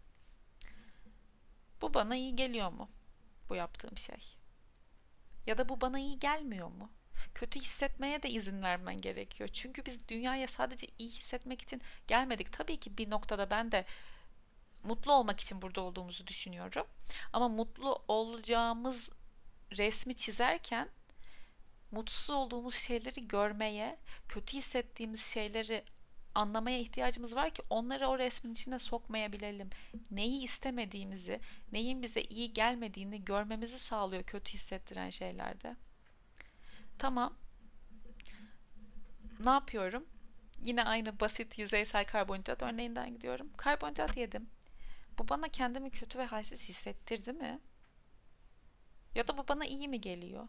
Bu 1.81 1.93
bana 1.93 2.15
iyi 2.15 2.35
geliyor 2.35 2.71
mu? 2.71 2.89
Bu 3.49 3.55
yaptığım 3.55 3.97
şey. 3.97 4.35
Ya 5.47 5.57
da 5.57 5.69
bu 5.69 5.81
bana 5.81 5.99
iyi 5.99 6.19
gelmiyor 6.19 6.67
mu? 6.67 6.91
Kötü 7.35 7.59
hissetmeye 7.59 8.23
de 8.23 8.29
izin 8.29 8.61
vermen 8.61 8.97
gerekiyor. 8.97 9.49
Çünkü 9.53 9.85
biz 9.85 10.07
dünyaya 10.07 10.47
sadece 10.47 10.87
iyi 10.99 11.09
hissetmek 11.09 11.61
için 11.61 11.81
gelmedik. 12.07 12.53
Tabii 12.53 12.77
ki 12.77 12.97
bir 12.97 13.09
noktada 13.09 13.51
ben 13.51 13.71
de 13.71 13.85
mutlu 14.83 15.13
olmak 15.13 15.39
için 15.39 15.61
burada 15.61 15.81
olduğumuzu 15.81 16.27
düşünüyorum. 16.27 16.87
Ama 17.33 17.49
mutlu 17.49 18.03
olacağımız 18.07 19.09
resmi 19.77 20.15
çizerken 20.15 20.89
mutsuz 21.91 22.29
olduğumuz 22.29 22.75
şeyleri 22.75 23.27
görmeye, 23.27 23.97
kötü 24.27 24.57
hissettiğimiz 24.57 25.25
şeyleri 25.25 25.83
anlamaya 26.35 26.79
ihtiyacımız 26.79 27.35
var 27.35 27.49
ki 27.49 27.63
onları 27.69 28.07
o 28.07 28.19
resmin 28.19 28.53
içine 28.53 28.79
sokmayabilelim. 28.79 29.69
Neyi 30.11 30.43
istemediğimizi, 30.43 31.39
neyin 31.71 32.01
bize 32.01 32.21
iyi 32.21 32.53
gelmediğini 32.53 33.25
görmemizi 33.25 33.79
sağlıyor 33.79 34.23
kötü 34.23 34.53
hissettiren 34.53 35.09
şeylerde. 35.09 35.75
Tamam. 36.97 37.37
Ne 39.39 39.49
yapıyorum? 39.49 40.05
Yine 40.63 40.83
aynı 40.83 41.19
basit 41.19 41.59
yüzeysel 41.59 42.05
karbonhidrat 42.05 42.63
örneğinden 42.63 43.13
gidiyorum. 43.13 43.49
Karbonhidrat 43.57 44.17
yedim. 44.17 44.49
Bu 45.17 45.27
bana 45.27 45.47
kendimi 45.47 45.89
kötü 45.91 46.19
ve 46.19 46.25
halsiz 46.25 46.69
hissettirdi 46.69 47.33
mi? 47.33 47.59
Ya 49.15 49.27
da 49.27 49.37
bu 49.37 49.47
bana 49.47 49.65
iyi 49.65 49.87
mi 49.87 50.01
geliyor? 50.01 50.47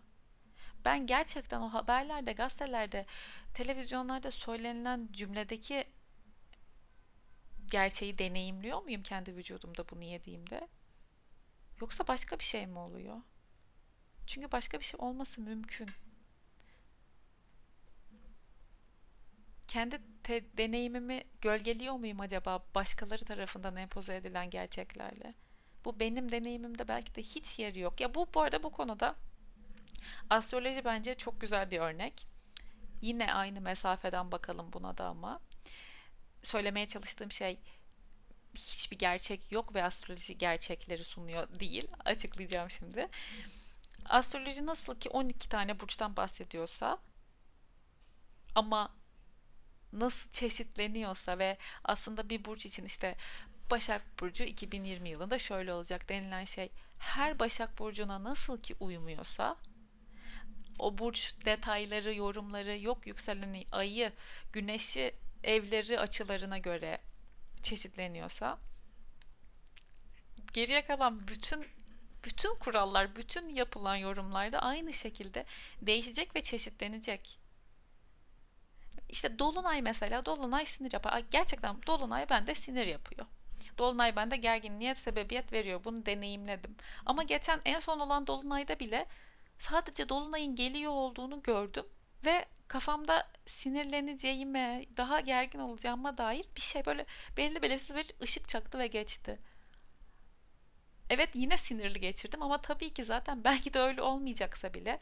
Ben 0.84 1.06
gerçekten 1.06 1.60
o 1.60 1.68
haberlerde, 1.68 2.32
gazetelerde, 2.32 3.06
televizyonlarda 3.54 4.30
söylenilen 4.30 5.08
cümledeki 5.12 5.84
gerçeği 7.70 8.18
deneyimliyor 8.18 8.82
muyum 8.82 9.02
kendi 9.02 9.36
vücudumda 9.36 9.88
bunu 9.88 10.04
yediğimde? 10.04 10.68
Yoksa 11.80 12.08
başka 12.08 12.38
bir 12.38 12.44
şey 12.44 12.66
mi 12.66 12.78
oluyor? 12.78 13.16
Çünkü 14.26 14.52
başka 14.52 14.78
bir 14.78 14.84
şey 14.84 15.00
olması 15.00 15.40
mümkün. 15.40 15.88
Kendi 19.76 20.00
te- 20.22 20.56
deneyimimi 20.56 21.24
gölgeliyor 21.40 21.94
muyum 21.94 22.20
acaba 22.20 22.64
başkaları 22.74 23.24
tarafından 23.24 23.76
empoze 23.76 24.16
edilen 24.16 24.50
gerçeklerle? 24.50 25.34
Bu 25.84 26.00
benim 26.00 26.32
deneyimimde 26.32 26.88
belki 26.88 27.14
de 27.14 27.22
hiç 27.22 27.58
yeri 27.58 27.78
yok. 27.78 28.00
Ya 28.00 28.14
bu 28.14 28.28
bu 28.34 28.40
arada 28.40 28.62
bu 28.62 28.72
konuda 28.72 29.16
astroloji 30.30 30.84
bence 30.84 31.14
çok 31.14 31.40
güzel 31.40 31.70
bir 31.70 31.78
örnek. 31.78 32.26
Yine 33.02 33.34
aynı 33.34 33.60
mesafeden 33.60 34.32
bakalım 34.32 34.72
buna 34.72 34.98
da 34.98 35.06
ama 35.06 35.40
söylemeye 36.42 36.88
çalıştığım 36.88 37.32
şey 37.32 37.60
hiçbir 38.54 38.98
gerçek 38.98 39.52
yok 39.52 39.74
ve 39.74 39.84
astroloji 39.84 40.38
gerçekleri 40.38 41.04
sunuyor 41.04 41.60
değil. 41.60 41.88
Açıklayacağım 42.04 42.70
şimdi. 42.70 43.08
Astroloji 44.04 44.66
nasıl 44.66 45.00
ki 45.00 45.10
12 45.10 45.48
tane 45.48 45.80
burçtan 45.80 46.16
bahsediyorsa 46.16 46.98
ama 48.54 48.92
nasıl 50.00 50.30
çeşitleniyorsa 50.30 51.38
ve 51.38 51.58
aslında 51.84 52.30
bir 52.30 52.44
burç 52.44 52.66
için 52.66 52.84
işte 52.84 53.16
Başak 53.70 54.02
Burcu 54.20 54.44
2020 54.44 55.08
yılında 55.08 55.38
şöyle 55.38 55.72
olacak 55.72 56.08
denilen 56.08 56.44
şey 56.44 56.68
her 56.98 57.38
Başak 57.38 57.78
Burcu'na 57.78 58.24
nasıl 58.24 58.62
ki 58.62 58.76
uymuyorsa 58.80 59.56
o 60.78 60.98
burç 60.98 61.34
detayları, 61.44 62.14
yorumları 62.14 62.78
yok 62.78 63.06
yükseleni, 63.06 63.66
ayı, 63.72 64.12
güneşi, 64.52 65.14
evleri 65.44 66.00
açılarına 66.00 66.58
göre 66.58 67.00
çeşitleniyorsa 67.62 68.58
geriye 70.52 70.86
kalan 70.86 71.28
bütün 71.28 71.66
bütün 72.24 72.54
kurallar, 72.54 73.16
bütün 73.16 73.48
yapılan 73.48 73.96
yorumlar 73.96 74.52
da 74.52 74.58
aynı 74.58 74.92
şekilde 74.92 75.44
değişecek 75.82 76.36
ve 76.36 76.42
çeşitlenecek. 76.42 77.38
İşte 79.08 79.38
Dolunay 79.38 79.82
mesela 79.82 80.26
Dolunay 80.26 80.66
sinir 80.66 80.92
yapar. 80.92 81.22
Gerçekten 81.30 81.76
Dolunay 81.86 82.28
bende 82.30 82.54
sinir 82.54 82.86
yapıyor. 82.86 83.26
Dolunay 83.78 84.16
bende 84.16 84.36
gerginliğe 84.36 84.94
sebebiyet 84.94 85.52
veriyor. 85.52 85.84
Bunu 85.84 86.06
deneyimledim. 86.06 86.76
Ama 87.06 87.22
geçen 87.22 87.60
en 87.64 87.80
son 87.80 88.00
olan 88.00 88.26
Dolunay'da 88.26 88.78
bile 88.78 89.06
sadece 89.58 90.08
Dolunay'ın 90.08 90.54
geliyor 90.56 90.92
olduğunu 90.92 91.42
gördüm. 91.42 91.84
Ve 92.24 92.46
kafamda 92.68 93.28
sinirleneceğime, 93.46 94.84
daha 94.96 95.20
gergin 95.20 95.58
olacağıma 95.58 96.18
dair 96.18 96.44
bir 96.56 96.60
şey 96.60 96.86
böyle 96.86 97.06
belli 97.36 97.62
belirsiz 97.62 97.96
bir 97.96 98.12
ışık 98.22 98.48
çaktı 98.48 98.78
ve 98.78 98.86
geçti. 98.86 99.38
Evet 101.10 101.28
yine 101.34 101.56
sinirli 101.56 102.00
geçirdim 102.00 102.42
ama 102.42 102.62
tabii 102.62 102.94
ki 102.94 103.04
zaten 103.04 103.44
belki 103.44 103.74
de 103.74 103.80
öyle 103.80 104.02
olmayacaksa 104.02 104.74
bile 104.74 104.98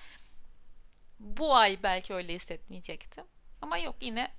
bu 1.21 1.55
ay 1.57 1.83
belki 1.83 2.15
öyle 2.15 2.35
hissetmeyecektim. 2.35 3.25
Ama 3.65 3.79
yok 3.79 3.97
yine 4.01 4.31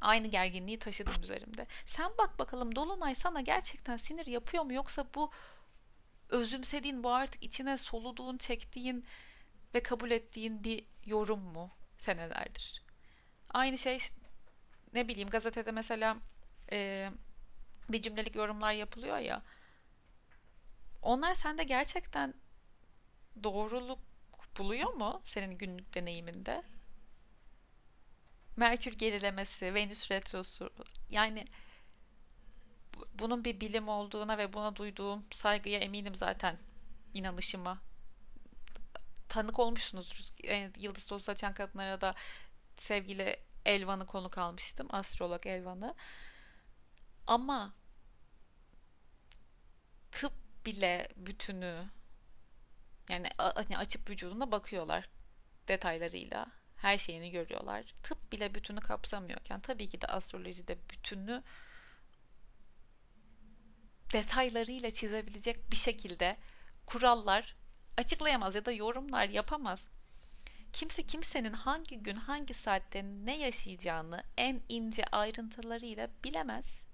aynı 0.00 0.26
gerginliği 0.26 0.78
taşıdım 0.78 1.22
üzerimde. 1.22 1.66
Sen 1.86 2.10
bak 2.18 2.38
bakalım 2.38 2.76
Dolunay 2.76 3.14
sana 3.14 3.40
gerçekten 3.40 3.96
sinir 3.96 4.26
yapıyor 4.26 4.64
mu 4.64 4.72
yoksa 4.72 5.06
bu 5.14 5.30
özümsediğin 6.28 7.04
bu 7.04 7.10
artık 7.10 7.42
içine 7.42 7.78
soluduğun, 7.78 8.38
çektiğin 8.38 9.06
ve 9.74 9.82
kabul 9.82 10.10
ettiğin 10.10 10.64
bir 10.64 10.84
yorum 11.06 11.40
mu 11.40 11.70
senelerdir? 11.98 12.82
Aynı 13.50 13.78
şey 13.78 13.98
ne 14.92 15.08
bileyim 15.08 15.28
gazetede 15.28 15.70
mesela 15.70 16.16
e, 16.72 17.10
bir 17.90 18.02
cümlelik 18.02 18.36
yorumlar 18.36 18.72
yapılıyor 18.72 19.18
ya. 19.18 19.42
Onlar 21.02 21.34
sende 21.34 21.64
gerçekten 21.64 22.34
doğruluk 23.44 23.98
buluyor 24.58 24.94
mu 24.94 25.22
senin 25.24 25.58
günlük 25.58 25.94
deneyiminde? 25.94 26.71
Merkür 28.56 28.92
gerilemesi, 28.92 29.74
Venüs 29.74 30.10
retrosu 30.10 30.70
yani 31.10 31.46
bunun 33.14 33.44
bir 33.44 33.60
bilim 33.60 33.88
olduğuna 33.88 34.38
ve 34.38 34.52
buna 34.52 34.76
duyduğum 34.76 35.24
saygıya 35.32 35.78
eminim 35.80 36.14
zaten 36.14 36.58
inanışıma. 37.14 37.82
Tanık 39.28 39.58
olmuşsunuzdur. 39.58 40.18
Yıldız 40.76 41.06
Tozu 41.06 41.32
Açan 41.32 41.54
Kadınlara 41.54 42.00
da 42.00 42.14
sevgili 42.76 43.36
Elvan'ı 43.66 44.06
konuk 44.06 44.38
almıştım. 44.38 44.86
Astrolog 44.90 45.46
Elvan'ı. 45.46 45.94
Ama 47.26 47.74
tıp 50.12 50.32
bile 50.66 51.08
bütünü 51.16 51.88
yani 53.10 53.30
hani 53.38 53.78
açıp 53.78 54.10
vücuduna 54.10 54.52
bakıyorlar 54.52 55.08
detaylarıyla 55.68 56.46
her 56.82 56.98
şeyini 56.98 57.30
görüyorlar. 57.30 57.94
Tıp 58.02 58.32
bile 58.32 58.54
bütünü 58.54 58.80
kapsamıyorken 58.80 59.60
tabii 59.60 59.88
ki 59.88 60.00
de 60.00 60.06
astrolojide 60.06 60.78
bütünü 60.90 61.42
detaylarıyla 64.12 64.90
çizebilecek 64.90 65.70
bir 65.70 65.76
şekilde 65.76 66.36
kurallar 66.86 67.56
açıklayamaz 67.96 68.54
ya 68.54 68.64
da 68.64 68.72
yorumlar 68.72 69.28
yapamaz. 69.28 69.88
Kimse 70.72 71.02
kimsenin 71.06 71.52
hangi 71.52 71.98
gün 71.98 72.16
hangi 72.16 72.54
saatte 72.54 73.04
ne 73.04 73.38
yaşayacağını 73.38 74.24
en 74.36 74.60
ince 74.68 75.04
ayrıntılarıyla 75.04 76.10
bilemez. 76.24 76.84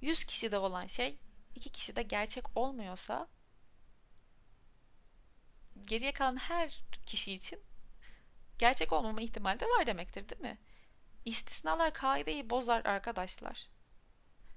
100 0.00 0.24
kişide 0.24 0.58
olan 0.58 0.86
şey 0.86 1.18
iki 1.54 1.70
kişide 1.70 2.02
gerçek 2.02 2.56
olmuyorsa 2.56 3.28
geriye 5.86 6.12
kalan 6.12 6.36
her 6.36 6.82
kişi 7.06 7.32
için 7.32 7.60
gerçek 8.58 8.92
olmama 8.92 9.20
ihtimali 9.20 9.60
de 9.60 9.66
var 9.66 9.86
demektir 9.86 10.28
değil 10.28 10.42
mi? 10.42 10.58
İstisnalar 11.24 11.94
kaideyi 11.94 12.50
bozar 12.50 12.84
arkadaşlar. 12.84 13.68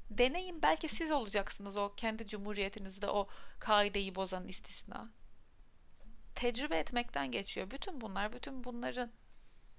Deneyin 0.09 0.61
belki 0.61 0.87
siz 0.87 1.11
olacaksınız 1.11 1.77
o 1.77 1.93
kendi 1.95 2.27
cumhuriyetinizde 2.27 3.09
o 3.09 3.27
kaideyi 3.59 4.15
bozan 4.15 4.47
istisna. 4.47 5.09
Tecrübe 6.35 6.77
etmekten 6.77 7.31
geçiyor. 7.31 7.71
Bütün 7.71 8.01
bunlar, 8.01 8.33
bütün 8.33 8.63
bunların 8.63 9.11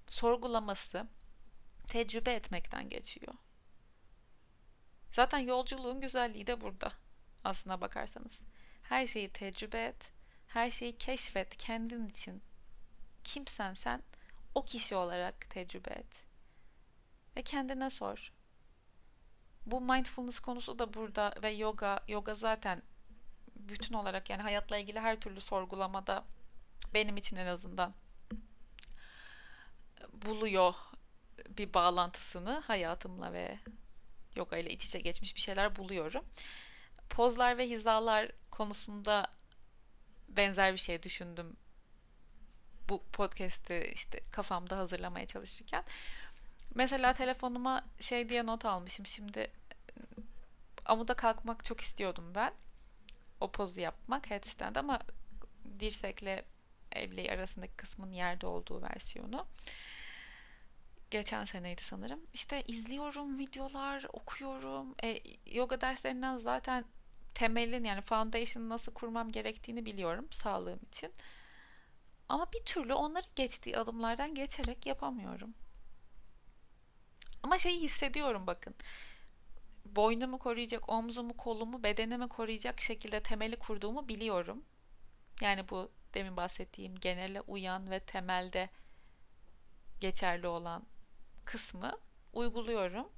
sorgulaması 0.07 1.07
tecrübe 1.87 2.33
etmekten 2.33 2.89
geçiyor. 2.89 3.33
Zaten 5.11 5.39
yolculuğun 5.39 6.01
güzelliği 6.01 6.47
de 6.47 6.61
burada. 6.61 6.91
Aslına 7.43 7.81
bakarsanız. 7.81 8.41
Her 8.83 9.07
şeyi 9.07 9.29
tecrübe 9.29 9.85
et, 9.85 10.11
her 10.55 10.71
şeyi 10.71 10.97
keşfet 10.97 11.57
kendin 11.57 12.09
için. 12.09 12.41
Kimsen 13.23 13.73
sen 13.73 14.03
o 14.55 14.65
kişi 14.65 14.95
olarak 14.95 15.49
tecrübe 15.49 15.89
et. 15.89 16.23
Ve 17.35 17.41
kendine 17.41 17.89
sor. 17.89 18.31
Bu 19.65 19.81
mindfulness 19.81 20.39
konusu 20.39 20.79
da 20.79 20.93
burada 20.93 21.33
ve 21.43 21.49
yoga, 21.49 21.99
yoga 22.07 22.35
zaten 22.35 22.81
bütün 23.55 23.93
olarak 23.93 24.29
yani 24.29 24.41
hayatla 24.41 24.77
ilgili 24.77 24.99
her 24.99 25.19
türlü 25.19 25.41
sorgulamada 25.41 26.25
benim 26.93 27.17
için 27.17 27.35
en 27.35 27.47
azından 27.47 27.93
buluyor 30.13 30.75
bir 31.49 31.73
bağlantısını 31.73 32.59
hayatımla 32.59 33.33
ve 33.33 33.59
yoga 34.35 34.57
ile 34.57 34.69
iç 34.69 34.85
içe 34.85 34.99
geçmiş 34.99 35.35
bir 35.35 35.41
şeyler 35.41 35.75
buluyorum. 35.75 36.25
Pozlar 37.09 37.57
ve 37.57 37.69
hizalar 37.69 38.31
konusunda 38.51 39.27
benzer 40.37 40.73
bir 40.73 40.79
şey 40.79 41.03
düşündüm 41.03 41.55
bu 42.89 43.03
podcast'i 43.13 43.91
işte 43.93 44.19
kafamda 44.31 44.77
hazırlamaya 44.77 45.25
çalışırken. 45.25 45.83
Mesela 46.75 47.13
telefonuma 47.13 47.85
şey 47.99 48.29
diye 48.29 48.45
not 48.45 48.65
almışım. 48.65 49.05
Şimdi 49.05 49.51
amuda 50.85 51.13
kalkmak 51.13 51.65
çok 51.65 51.81
istiyordum 51.81 52.31
ben. 52.35 52.53
O 53.41 53.51
pozu 53.51 53.81
yapmak 53.81 54.29
headstand 54.29 54.75
ama 54.75 54.99
dirsekle 55.79 56.45
evleyi 56.91 57.31
arasındaki 57.31 57.73
kısmın 57.73 58.11
yerde 58.11 58.47
olduğu 58.47 58.81
versiyonu. 58.81 59.47
geçen 61.11 61.45
seneydi 61.45 61.83
sanırım. 61.83 62.19
İşte 62.33 62.63
izliyorum 62.67 63.39
videolar, 63.39 64.05
okuyorum. 64.13 64.95
E, 65.03 65.19
yoga 65.45 65.81
derslerinden 65.81 66.37
zaten 66.37 66.85
temelin 67.35 67.83
yani 67.83 68.01
foundation'ı 68.01 68.69
nasıl 68.69 68.93
kurmam 68.93 69.31
gerektiğini 69.31 69.85
biliyorum 69.85 70.27
sağlığım 70.31 70.79
için. 70.87 71.13
Ama 72.29 72.53
bir 72.53 72.65
türlü 72.65 72.93
onları 72.93 73.27
geçtiği 73.35 73.77
adımlardan 73.77 74.35
geçerek 74.35 74.85
yapamıyorum. 74.85 75.53
Ama 77.43 77.57
şeyi 77.57 77.81
hissediyorum 77.81 78.47
bakın. 78.47 78.75
Boynumu 79.85 80.39
koruyacak, 80.39 80.89
omzumu, 80.89 81.37
kolumu, 81.37 81.83
bedenimi 81.83 82.27
koruyacak 82.27 82.81
şekilde 82.81 83.23
temeli 83.23 83.55
kurduğumu 83.55 84.07
biliyorum. 84.07 84.65
Yani 85.41 85.69
bu 85.69 85.91
demin 86.13 86.37
bahsettiğim 86.37 86.95
genele 86.95 87.41
uyan 87.41 87.91
ve 87.91 87.99
temelde 87.99 88.69
geçerli 89.99 90.47
olan 90.47 90.83
kısmı 91.45 91.99
uyguluyorum. 92.33 93.09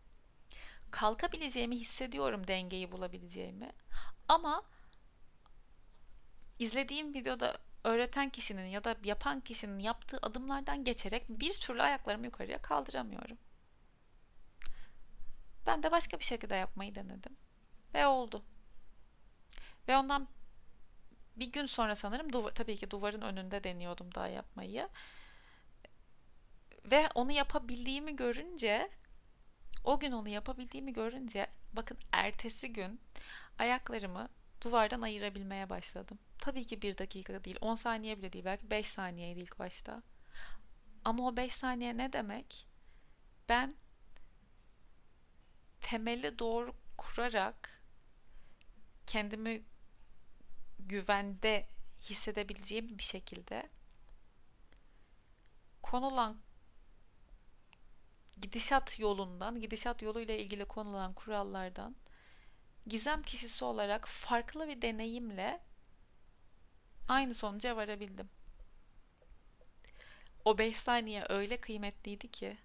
Kalkabileceğimi 0.91 1.75
hissediyorum, 1.75 2.47
dengeyi 2.47 2.91
bulabileceğimi. 2.91 3.71
Ama 4.27 4.63
izlediğim 6.59 7.13
videoda 7.13 7.57
öğreten 7.83 8.29
kişinin 8.29 8.65
ya 8.65 8.83
da 8.83 8.95
yapan 9.03 9.39
kişinin 9.39 9.79
yaptığı 9.79 10.19
adımlardan 10.21 10.83
geçerek 10.83 11.29
bir 11.29 11.53
türlü 11.53 11.81
ayaklarımı 11.81 12.25
yukarıya 12.25 12.61
kaldıramıyorum. 12.61 13.37
Ben 15.67 15.83
de 15.83 15.91
başka 15.91 16.19
bir 16.19 16.23
şekilde 16.23 16.55
yapmayı 16.55 16.95
denedim. 16.95 17.37
Ve 17.93 18.07
oldu. 18.07 18.43
Ve 19.87 19.97
ondan 19.97 20.27
bir 21.35 21.51
gün 21.51 21.65
sonra 21.65 21.95
sanırım 21.95 22.33
duva, 22.33 22.53
tabii 22.53 22.77
ki 22.77 22.91
duvarın 22.91 23.21
önünde 23.21 23.63
deniyordum 23.63 24.15
daha 24.15 24.27
yapmayı. 24.27 24.89
Ve 26.85 27.09
onu 27.15 27.31
yapabildiğimi 27.31 28.15
görünce 28.15 28.89
o 29.83 29.99
gün 29.99 30.11
onu 30.11 30.29
yapabildiğimi 30.29 30.93
görünce 30.93 31.47
bakın 31.73 31.97
ertesi 32.11 32.73
gün 32.73 32.99
ayaklarımı 33.59 34.29
duvardan 34.63 35.01
ayırabilmeye 35.01 35.69
başladım. 35.69 36.19
Tabii 36.39 36.67
ki 36.67 36.81
bir 36.81 36.97
dakika 36.97 37.43
değil, 37.43 37.57
10 37.61 37.75
saniye 37.75 38.17
bile 38.17 38.33
değil, 38.33 38.45
belki 38.45 38.71
5 38.71 38.87
saniyeydi 38.87 39.39
ilk 39.39 39.59
başta. 39.59 40.03
Ama 41.05 41.27
o 41.27 41.37
5 41.37 41.53
saniye 41.53 41.97
ne 41.97 42.13
demek? 42.13 42.67
Ben 43.49 43.75
temeli 45.81 46.39
doğru 46.39 46.75
kurarak 46.97 47.81
kendimi 49.07 49.63
güvende 50.79 51.67
hissedebileceğim 52.01 52.97
bir 52.97 53.03
şekilde 53.03 53.69
konulan 55.81 56.37
gidişat 58.41 58.99
yolundan, 58.99 59.61
gidişat 59.61 60.01
yoluyla 60.01 60.33
ilgili 60.33 60.65
konulan 60.65 61.13
kurallardan 61.13 61.95
gizem 62.89 63.23
kişisi 63.23 63.65
olarak 63.65 64.07
farklı 64.07 64.67
bir 64.67 64.81
deneyimle 64.81 65.61
aynı 67.07 67.33
sonuca 67.33 67.75
varabildim. 67.75 68.29
O 70.45 70.57
5 70.57 70.77
saniye 70.77 71.25
öyle 71.29 71.61
kıymetliydi 71.61 72.31
ki 72.31 72.57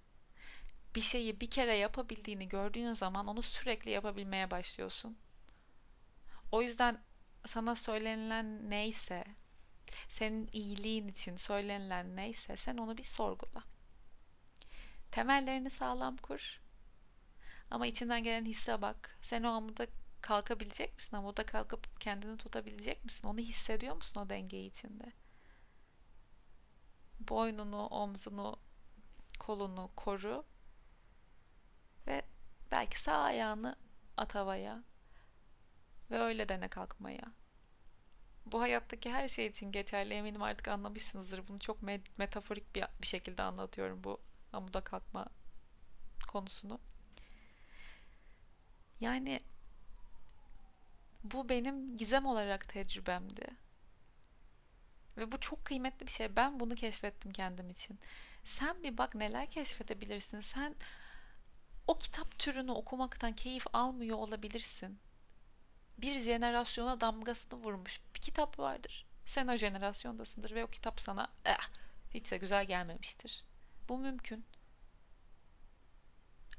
bir 0.94 1.00
şeyi 1.00 1.40
bir 1.40 1.50
kere 1.50 1.76
yapabildiğini 1.76 2.48
gördüğün 2.48 2.92
zaman 2.92 3.26
onu 3.26 3.42
sürekli 3.42 3.90
yapabilmeye 3.90 4.50
başlıyorsun. 4.50 5.18
O 6.52 6.62
yüzden 6.62 7.02
sana 7.46 7.76
söylenilen 7.76 8.70
neyse, 8.70 9.24
senin 10.08 10.48
iyiliğin 10.52 11.08
için 11.08 11.36
söylenilen 11.36 12.16
neyse 12.16 12.56
sen 12.56 12.76
onu 12.76 12.98
bir 12.98 13.02
sorgula. 13.02 13.62
Temellerini 15.10 15.70
sağlam 15.70 16.16
kur. 16.16 16.60
Ama 17.70 17.86
içinden 17.86 18.22
gelen 18.22 18.44
hisse 18.44 18.82
bak. 18.82 19.16
Sen 19.22 19.42
o 19.42 19.48
amuda 19.48 19.86
kalkabilecek 20.22 20.94
misin? 20.94 21.16
Amuda 21.16 21.46
kalkıp 21.46 22.00
kendini 22.00 22.36
tutabilecek 22.36 23.04
misin? 23.04 23.28
Onu 23.28 23.38
hissediyor 23.38 23.94
musun 23.96 24.20
o 24.20 24.30
dengeyi 24.30 24.70
içinde? 24.70 25.12
Boynunu, 27.20 27.86
omzunu, 27.86 28.56
kolunu 29.38 29.90
koru. 29.96 30.44
Ve 32.06 32.22
belki 32.70 33.00
sağ 33.00 33.18
ayağını 33.18 33.76
at 34.16 34.34
havaya. 34.34 34.82
Ve 36.10 36.18
öyle 36.18 36.48
dene 36.48 36.68
kalkmaya. 36.68 37.32
Bu 38.46 38.60
hayattaki 38.60 39.12
her 39.12 39.28
şey 39.28 39.46
için 39.46 39.72
geçerli 39.72 40.14
eminim 40.14 40.42
artık 40.42 40.68
anlamışsınızdır. 40.68 41.48
Bunu 41.48 41.58
çok 41.58 41.82
metaforik 42.18 42.74
bir, 42.74 42.84
bir 43.02 43.06
şekilde 43.06 43.42
anlatıyorum 43.42 44.04
bu 44.04 44.20
amuda 44.52 44.80
kalkma 44.80 45.26
konusunu. 46.28 46.80
Yani 49.00 49.40
bu 51.24 51.48
benim 51.48 51.96
gizem 51.96 52.26
olarak 52.26 52.68
tecrübemdi. 52.68 53.46
Ve 55.16 55.32
bu 55.32 55.40
çok 55.40 55.64
kıymetli 55.64 56.06
bir 56.06 56.12
şey. 56.12 56.36
Ben 56.36 56.60
bunu 56.60 56.74
keşfettim 56.74 57.32
kendim 57.32 57.70
için. 57.70 57.98
Sen 58.44 58.82
bir 58.82 58.98
bak 58.98 59.14
neler 59.14 59.50
keşfedebilirsin. 59.50 60.40
Sen 60.40 60.74
o 61.86 61.98
kitap 61.98 62.38
türünü 62.38 62.70
okumaktan 62.70 63.32
keyif 63.32 63.66
almıyor 63.72 64.18
olabilirsin. 64.18 64.98
Bir 65.98 66.20
jenerasyona 66.20 67.00
damgasını 67.00 67.58
vurmuş 67.58 68.00
bir 68.14 68.20
kitap 68.20 68.58
vardır. 68.58 69.06
Sen 69.26 69.48
o 69.48 69.56
jenerasyondasındır 69.56 70.54
ve 70.54 70.64
o 70.64 70.66
kitap 70.66 71.00
sana 71.00 71.28
eh, 71.44 71.68
hiç 72.10 72.30
de 72.30 72.36
güzel 72.36 72.64
gelmemiştir. 72.64 73.44
Bu 73.88 73.98
mümkün. 73.98 74.44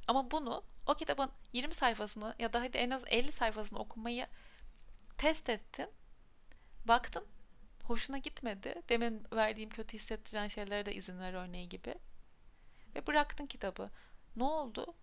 Ama 0.08 0.32
bunu 0.32 0.63
o 0.88 0.93
kitabın 0.93 1.32
20 1.54 1.73
sayfasını 1.73 2.36
ya 2.39 2.54
da 2.54 2.62
hadi 2.62 2.78
en 2.78 2.89
az 2.89 3.04
50 3.08 3.32
sayfasını 3.32 3.80
okumayı 3.80 4.28
test 5.24 5.50
ettin. 5.50 5.90
Baktın 6.86 7.26
hoşuna 7.84 8.18
gitmedi. 8.18 8.82
Demin 8.90 9.28
verdiğim 9.34 9.70
kötü 9.70 9.98
hissettiren 9.98 10.48
şeylere 10.48 10.86
de 10.86 10.96
izin 10.96 11.20
ver 11.20 11.34
örneği 11.34 11.70
gibi. 11.70 11.96
Ve 12.96 13.08
bıraktın 13.08 13.46
kitabı. 13.46 13.90
Ne 14.36 14.44
oldu? 14.44 14.94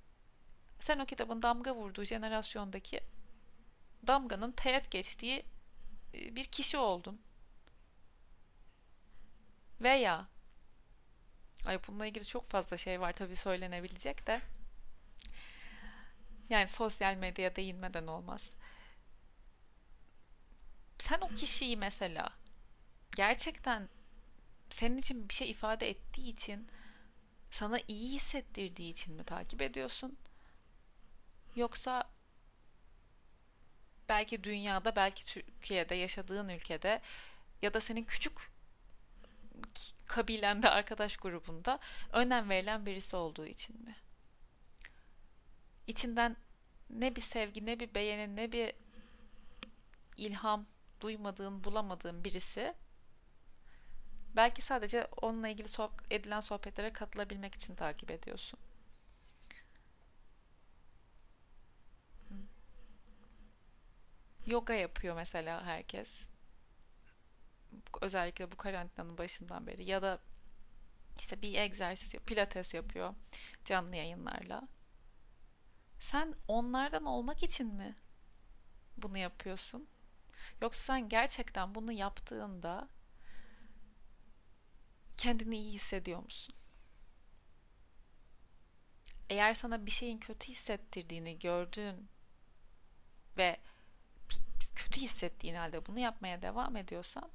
Sen 0.81 0.99
o 0.99 1.07
kitabın 1.07 1.43
damga 1.43 1.75
vurduğu 1.75 2.05
jenerasyondaki 2.05 3.01
damganın 4.07 4.53
teğet 4.53 4.91
geçtiği 4.91 5.45
e, 6.15 6.37
bir 6.37 6.45
kişi 6.45 6.79
oldun. 6.79 7.21
Veya 9.81 10.29
ay 11.67 11.79
bununla 11.89 12.07
ilgili 12.07 12.25
çok 12.25 12.47
fazla 12.47 12.77
şey 12.77 13.01
var 13.01 13.13
tabii 13.13 13.37
söylenebilecek 13.37 14.27
de 14.27 14.41
yani 16.51 16.69
sosyal 16.69 17.15
medyaya 17.15 17.57
değinmeden 17.57 18.07
olmaz. 18.07 18.55
Sen 21.01 21.21
o 21.21 21.29
kişiyi 21.29 21.77
mesela 21.77 22.31
gerçekten 23.17 23.89
senin 24.71 24.97
için 24.97 25.29
bir 25.29 25.35
şey 25.35 25.51
ifade 25.51 25.91
ettiği 25.91 26.33
için 26.33 26.69
sana 27.51 27.79
iyi 27.89 28.13
hissettirdiği 28.13 28.91
için 28.91 29.15
mi 29.15 29.25
takip 29.25 29.63
ediyorsun? 29.63 30.19
Yoksa 31.57 32.11
belki 34.09 34.45
dünyada, 34.45 34.97
belki 34.97 35.25
Türkiye'de, 35.25 35.95
yaşadığın 35.95 36.49
ülkede 36.49 37.03
ya 37.63 37.75
da 37.75 37.81
senin 37.81 38.05
küçük 38.05 38.33
kabilende, 40.07 40.71
arkadaş 40.71 41.17
grubunda 41.17 41.79
önem 42.13 42.49
verilen 42.51 42.87
birisi 42.87 43.17
olduğu 43.17 43.47
için 43.47 43.85
mi? 43.85 43.97
içinden 45.91 46.37
ne 46.91 47.17
bir 47.17 47.21
sevgi, 47.23 47.67
ne 47.67 47.81
bir 47.81 47.95
beğeni, 47.95 48.37
ne 48.37 48.53
bir 48.53 48.73
ilham 50.17 50.67
duymadığın, 51.01 51.65
bulamadığın 51.65 52.25
birisi 52.25 52.75
belki 54.37 54.63
sadece 54.63 55.07
onunla 55.23 55.49
ilgili 55.49 55.69
soh- 55.69 55.91
edilen 56.11 56.41
sohbetlere 56.41 56.93
katılabilmek 56.93 57.55
için 57.55 57.75
takip 57.75 58.11
ediyorsun. 58.11 58.59
Yoga 64.47 64.74
yapıyor 64.74 65.16
mesela 65.16 65.64
herkes. 65.64 66.22
Özellikle 68.01 68.53
bu 68.53 68.57
karantinanın 68.57 69.18
başından 69.18 69.66
beri 69.66 69.85
ya 69.85 70.03
da 70.03 70.18
işte 71.18 71.43
bir 71.43 71.55
egzersiz, 71.59 72.14
pilates 72.27 72.74
yapıyor 72.74 73.14
canlı 73.64 73.97
yayınlarla. 73.97 74.68
Sen 76.01 76.35
onlardan 76.49 77.05
olmak 77.05 77.43
için 77.43 77.66
mi 77.74 77.97
bunu 78.97 79.18
yapıyorsun? 79.18 79.89
Yoksa 80.62 80.82
sen 80.82 81.09
gerçekten 81.09 81.74
bunu 81.74 81.92
yaptığında 81.92 82.88
kendini 85.16 85.57
iyi 85.59 85.72
hissediyor 85.72 86.22
musun? 86.22 86.55
Eğer 89.28 89.55
sana 89.55 89.86
bir 89.86 89.90
şeyin 89.90 90.18
kötü 90.18 90.48
hissettirdiğini 90.48 91.38
gördüğün 91.38 92.09
ve 93.36 93.61
kötü 94.74 95.01
hissettiğin 95.01 95.55
halde 95.55 95.86
bunu 95.86 95.98
yapmaya 95.98 96.42
devam 96.42 96.76
ediyorsan 96.76 97.30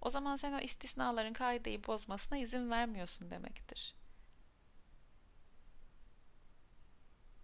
o 0.00 0.10
zaman 0.10 0.36
sen 0.36 0.52
o 0.52 0.58
istisnaların 0.58 1.32
kaideyi 1.32 1.86
bozmasına 1.86 2.38
izin 2.38 2.70
vermiyorsun 2.70 3.30
demektir. 3.30 3.94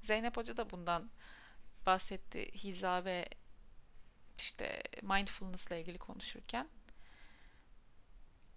Zeynep 0.03 0.37
Hoca 0.37 0.57
da 0.57 0.71
bundan 0.71 1.11
bahsetti 1.87 2.53
hiza 2.55 3.05
ve 3.05 3.29
işte 4.39 4.83
mindfulness 5.03 5.67
ile 5.67 5.81
ilgili 5.81 5.99
konuşurken. 5.99 6.69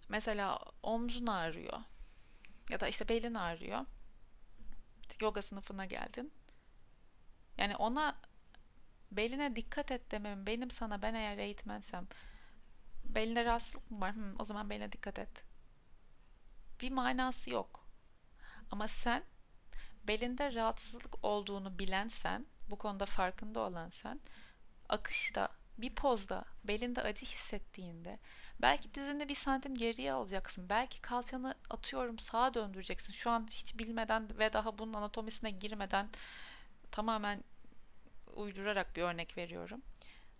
Mesela 0.08 0.58
omzun 0.82 1.26
ağrıyor 1.26 1.78
ya 2.70 2.80
da 2.80 2.88
işte 2.88 3.08
belin 3.08 3.34
ağrıyor. 3.34 3.86
Yoga 5.20 5.42
sınıfına 5.42 5.86
geldin. 5.86 6.32
Yani 7.58 7.76
ona 7.76 8.20
beline 9.12 9.56
dikkat 9.56 9.90
et 9.90 10.10
demem. 10.10 10.46
Benim 10.46 10.70
sana 10.70 11.02
ben 11.02 11.14
eğer 11.14 11.38
eğitmensem 11.38 12.08
belinde 13.04 13.44
rahatsızlık 13.44 13.90
mı 13.90 14.00
var? 14.00 14.14
Hmm, 14.14 14.40
o 14.40 14.44
zaman 14.44 14.70
beline 14.70 14.92
dikkat 14.92 15.18
et. 15.18 15.42
Bir 16.80 16.90
manası 16.90 17.50
yok. 17.50 17.86
Ama 18.70 18.88
sen 18.88 19.24
belinde 20.04 20.54
rahatsızlık 20.54 21.24
olduğunu 21.24 21.78
bilen 21.78 22.08
sen, 22.08 22.46
bu 22.70 22.78
konuda 22.78 23.06
farkında 23.06 23.60
olan 23.60 23.90
sen, 23.90 24.20
akışta, 24.88 25.48
bir 25.78 25.94
pozda, 25.94 26.44
belinde 26.64 27.02
acı 27.02 27.26
hissettiğinde, 27.26 28.18
belki 28.62 28.94
dizini 28.94 29.28
bir 29.28 29.34
santim 29.34 29.74
geriye 29.74 30.12
alacaksın, 30.12 30.68
belki 30.68 31.00
kalçanı 31.00 31.54
atıyorum 31.70 32.18
sağa 32.18 32.54
döndüreceksin. 32.54 33.12
Şu 33.12 33.30
an 33.30 33.46
hiç 33.50 33.78
bilmeden 33.78 34.38
ve 34.38 34.52
daha 34.52 34.78
bunun 34.78 34.94
anatomisine 34.94 35.50
girmeden 35.50 36.08
tamamen 36.90 37.44
uydurarak 38.34 38.96
bir 38.96 39.02
örnek 39.02 39.36
veriyorum. 39.36 39.82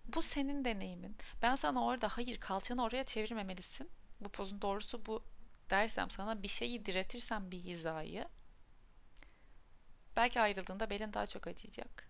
Bu 0.05 0.23
senin 0.23 0.65
deneyimin. 0.65 1.17
Ben 1.43 1.55
sana 1.55 1.85
orada 1.85 2.09
hayır 2.09 2.41
kalçanı 2.41 2.85
oraya 2.85 3.05
çevirmemelisin. 3.05 3.91
Bu 4.21 4.29
pozun 4.29 4.63
doğrusu 4.63 5.07
bu 5.07 5.23
dersem 5.71 6.11
sana 6.11 6.43
bir 6.43 6.49
şeyi 6.49 6.87
diretirsem 6.87 7.51
bir 7.51 7.59
hizayı 7.59 8.29
belki 10.17 10.41
ayrıldığında 10.41 10.91
belin 10.91 11.13
daha 11.13 11.27
çok 11.27 11.47
acıyacak. 11.47 12.09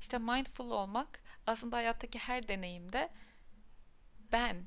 İşte 0.00 0.18
mindful 0.18 0.70
olmak 0.70 1.21
aslında 1.46 1.76
hayattaki 1.76 2.18
her 2.18 2.48
deneyimde 2.48 3.10
ben 4.32 4.66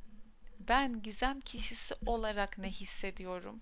ben 0.60 1.02
gizem 1.02 1.42
kişisi 1.42 1.96
olarak 2.06 2.58
ne 2.58 2.70
hissediyorum? 2.70 3.62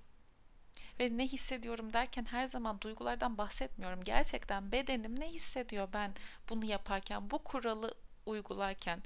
Ve 1.00 1.08
ne 1.18 1.28
hissediyorum 1.28 1.94
derken 1.94 2.26
her 2.26 2.48
zaman 2.48 2.82
duygulardan 2.82 3.38
bahsetmiyorum. 3.38 4.04
Gerçekten 4.04 4.72
bedenim 4.72 5.20
ne 5.20 5.32
hissediyor 5.32 5.88
ben 5.94 6.14
bunu 6.50 6.66
yaparken, 6.66 7.32
bu 7.32 7.44
kuralı 7.44 7.94
uygularken, 8.26 9.04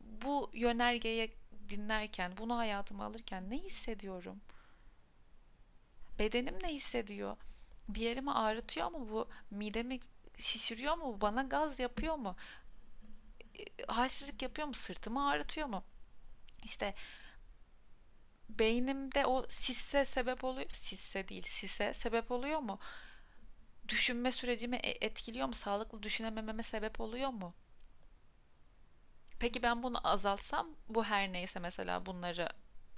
bu 0.00 0.50
yönergeye 0.54 1.30
dinlerken, 1.68 2.32
bunu 2.38 2.56
hayatıma 2.56 3.04
alırken 3.04 3.50
ne 3.50 3.58
hissediyorum? 3.58 4.40
Bedenim 6.18 6.54
ne 6.62 6.68
hissediyor? 6.74 7.36
Bir 7.88 8.00
yerimi 8.00 8.32
ağrıtıyor 8.32 8.90
mu 8.90 9.08
bu? 9.10 9.28
Midemi 9.50 9.98
şişiriyor 10.38 10.96
mu? 10.96 11.20
Bana 11.20 11.42
gaz 11.42 11.78
yapıyor 11.78 12.16
mu? 12.16 12.36
Halsizlik 13.92 14.42
yapıyor 14.42 14.68
mu? 14.68 14.74
Sırtımı 14.74 15.28
ağrıtıyor 15.28 15.66
mu? 15.66 15.84
İşte 16.62 16.94
beynimde 18.48 19.26
o 19.26 19.46
sisse 19.48 20.04
sebep 20.04 20.44
oluyor. 20.44 20.70
Sisse 20.72 21.28
değil, 21.28 21.46
sise 21.48 21.94
sebep 21.94 22.30
oluyor 22.30 22.58
mu? 22.58 22.78
Düşünme 23.88 24.32
sürecimi 24.32 24.76
e, 24.76 25.06
etkiliyor 25.06 25.46
mu? 25.46 25.54
Sağlıklı 25.54 26.02
düşünemememe 26.02 26.62
sebep 26.62 27.00
oluyor 27.00 27.28
mu? 27.30 27.54
Peki 29.38 29.62
ben 29.62 29.82
bunu 29.82 30.08
azaltsam 30.08 30.68
bu 30.88 31.04
her 31.04 31.32
neyse 31.32 31.60
mesela 31.60 32.06
bunları 32.06 32.48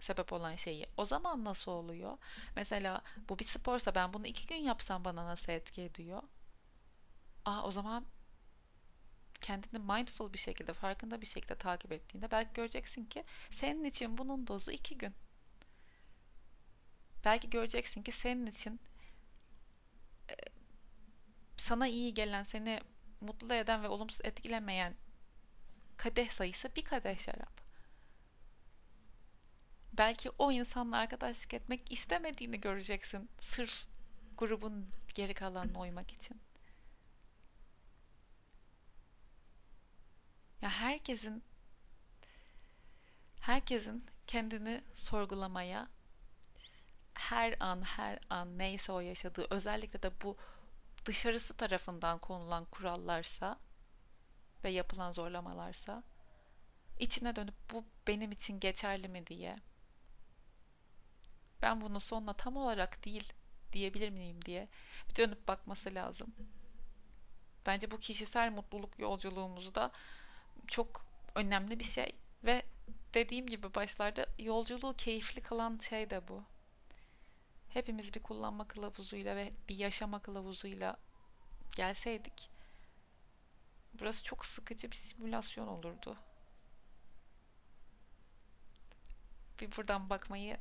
sebep 0.00 0.32
olan 0.32 0.54
şeyi 0.54 0.86
o 0.96 1.04
zaman 1.04 1.44
nasıl 1.44 1.72
oluyor? 1.72 2.18
Mesela 2.56 3.02
bu 3.28 3.38
bir 3.38 3.44
sporsa 3.44 3.94
ben 3.94 4.12
bunu 4.12 4.26
iki 4.26 4.46
gün 4.46 4.56
yapsam 4.56 5.04
bana 5.04 5.24
nasıl 5.26 5.52
etki 5.52 5.82
ediyor? 5.82 6.22
Aa 7.44 7.62
o 7.62 7.70
zaman 7.70 8.04
kendini 9.44 9.78
mindful 9.78 10.32
bir 10.32 10.38
şekilde, 10.38 10.72
farkında 10.72 11.20
bir 11.20 11.26
şekilde 11.26 11.54
takip 11.54 11.92
ettiğinde 11.92 12.30
belki 12.30 12.52
göreceksin 12.54 13.04
ki 13.04 13.24
senin 13.50 13.84
için 13.84 14.18
bunun 14.18 14.46
dozu 14.46 14.70
iki 14.70 14.98
gün. 14.98 15.14
Belki 17.24 17.50
göreceksin 17.50 18.02
ki 18.02 18.12
senin 18.12 18.46
için 18.46 18.80
e, 20.30 20.34
sana 21.56 21.88
iyi 21.88 22.14
gelen, 22.14 22.42
seni 22.42 22.80
mutlu 23.20 23.54
eden 23.54 23.82
ve 23.82 23.88
olumsuz 23.88 24.20
etkilemeyen 24.24 24.94
kadeh 25.96 26.30
sayısı 26.30 26.76
bir 26.76 26.84
kadeh 26.84 27.18
şarap. 27.18 27.60
Belki 29.92 30.30
o 30.38 30.52
insanla 30.52 30.96
arkadaşlık 30.96 31.54
etmek 31.54 31.92
istemediğini 31.92 32.60
göreceksin. 32.60 33.30
Sırf 33.40 33.86
grubun 34.38 34.88
geri 35.14 35.34
kalanına 35.34 35.80
uymak 35.80 36.12
için. 36.12 36.43
Ya 40.64 40.70
herkesin 40.70 41.44
herkesin 43.40 44.06
kendini 44.26 44.84
sorgulamaya 44.94 45.88
her 47.14 47.56
an 47.60 47.82
her 47.82 48.18
an 48.30 48.58
neyse 48.58 48.92
o 48.92 49.00
yaşadığı 49.00 49.46
özellikle 49.50 50.02
de 50.02 50.20
bu 50.22 50.36
dışarısı 51.04 51.56
tarafından 51.56 52.18
konulan 52.18 52.64
kurallarsa 52.64 53.58
ve 54.64 54.70
yapılan 54.70 55.12
zorlamalarsa 55.12 56.02
içine 56.98 57.36
dönüp 57.36 57.54
bu 57.72 57.84
benim 58.06 58.32
için 58.32 58.60
geçerli 58.60 59.08
mi 59.08 59.26
diye 59.26 59.56
ben 61.62 61.80
bunun 61.80 61.98
sonuna 61.98 62.32
tam 62.32 62.56
olarak 62.56 63.04
değil 63.04 63.32
diyebilir 63.72 64.10
miyim 64.10 64.44
diye 64.44 64.68
dönüp 65.16 65.48
bakması 65.48 65.94
lazım. 65.94 66.34
Bence 67.66 67.90
bu 67.90 67.98
kişisel 67.98 68.52
mutluluk 68.52 68.98
yolculuğumuzda 68.98 69.92
çok 70.68 71.06
önemli 71.34 71.78
bir 71.78 71.84
şey 71.84 72.14
ve 72.44 72.62
dediğim 73.14 73.46
gibi 73.46 73.74
başlarda 73.74 74.26
yolculuğu 74.38 74.96
keyifli 74.96 75.42
kılan 75.42 75.78
şey 75.78 76.10
de 76.10 76.28
bu. 76.28 76.44
Hepimiz 77.68 78.14
bir 78.14 78.22
kullanma 78.22 78.68
kılavuzuyla 78.68 79.36
ve 79.36 79.52
bir 79.68 79.76
yaşama 79.76 80.22
kılavuzuyla 80.22 80.96
gelseydik 81.76 82.54
burası 84.00 84.24
çok 84.24 84.44
sıkıcı 84.44 84.90
bir 84.90 84.96
simülasyon 84.96 85.66
olurdu. 85.66 86.16
Bir 89.60 89.76
buradan 89.76 90.10
bakmayı 90.10 90.56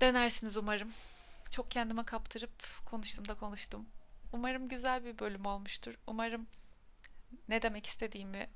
denersiniz 0.00 0.56
umarım. 0.56 0.92
Çok 1.50 1.70
kendime 1.70 2.04
kaptırıp 2.04 2.84
konuştum 2.86 3.28
da 3.28 3.34
konuştum. 3.34 3.88
Umarım 4.32 4.68
güzel 4.68 5.04
bir 5.04 5.18
bölüm 5.18 5.46
olmuştur. 5.46 5.94
Umarım 6.06 6.46
ne 7.48 7.62
demek 7.62 7.86
istediğimi 7.86 8.50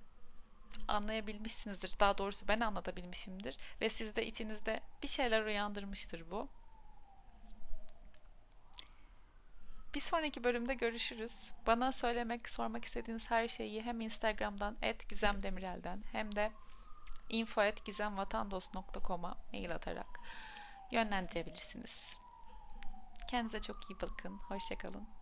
anlayabilmişsinizdir. 0.89 2.01
Daha 2.01 2.19
doğrusu 2.19 2.49
ben 2.49 2.61
anlatabilmişimdir. 2.61 3.57
Ve 3.81 3.89
sizde 3.89 4.27
içinizde 4.27 4.81
bir 5.03 5.09
şeyler 5.09 5.45
uyandırmıştır 5.45 6.31
bu. 6.31 6.49
Bir 9.95 10.01
sonraki 10.01 10.45
bölümde 10.45 10.75
görüşürüz. 10.75 11.51
Bana 11.67 11.93
söylemek, 11.93 12.49
sormak 12.49 12.85
istediğiniz 12.85 13.31
her 13.31 13.49
şeyi 13.49 13.83
hem 13.83 14.01
Instagram'dan 14.01 14.77
@gizemdemirel'den 15.09 16.05
hem 16.13 16.37
de 16.37 16.53
info@gizemvatandos.com'a 17.29 19.39
mail 19.53 19.75
atarak 19.75 20.21
yönlendirebilirsiniz. 20.93 22.07
Kendinize 23.31 23.61
çok 23.61 23.91
iyi 23.91 24.01
bakın. 24.01 24.39
Hoşçakalın. 24.39 25.14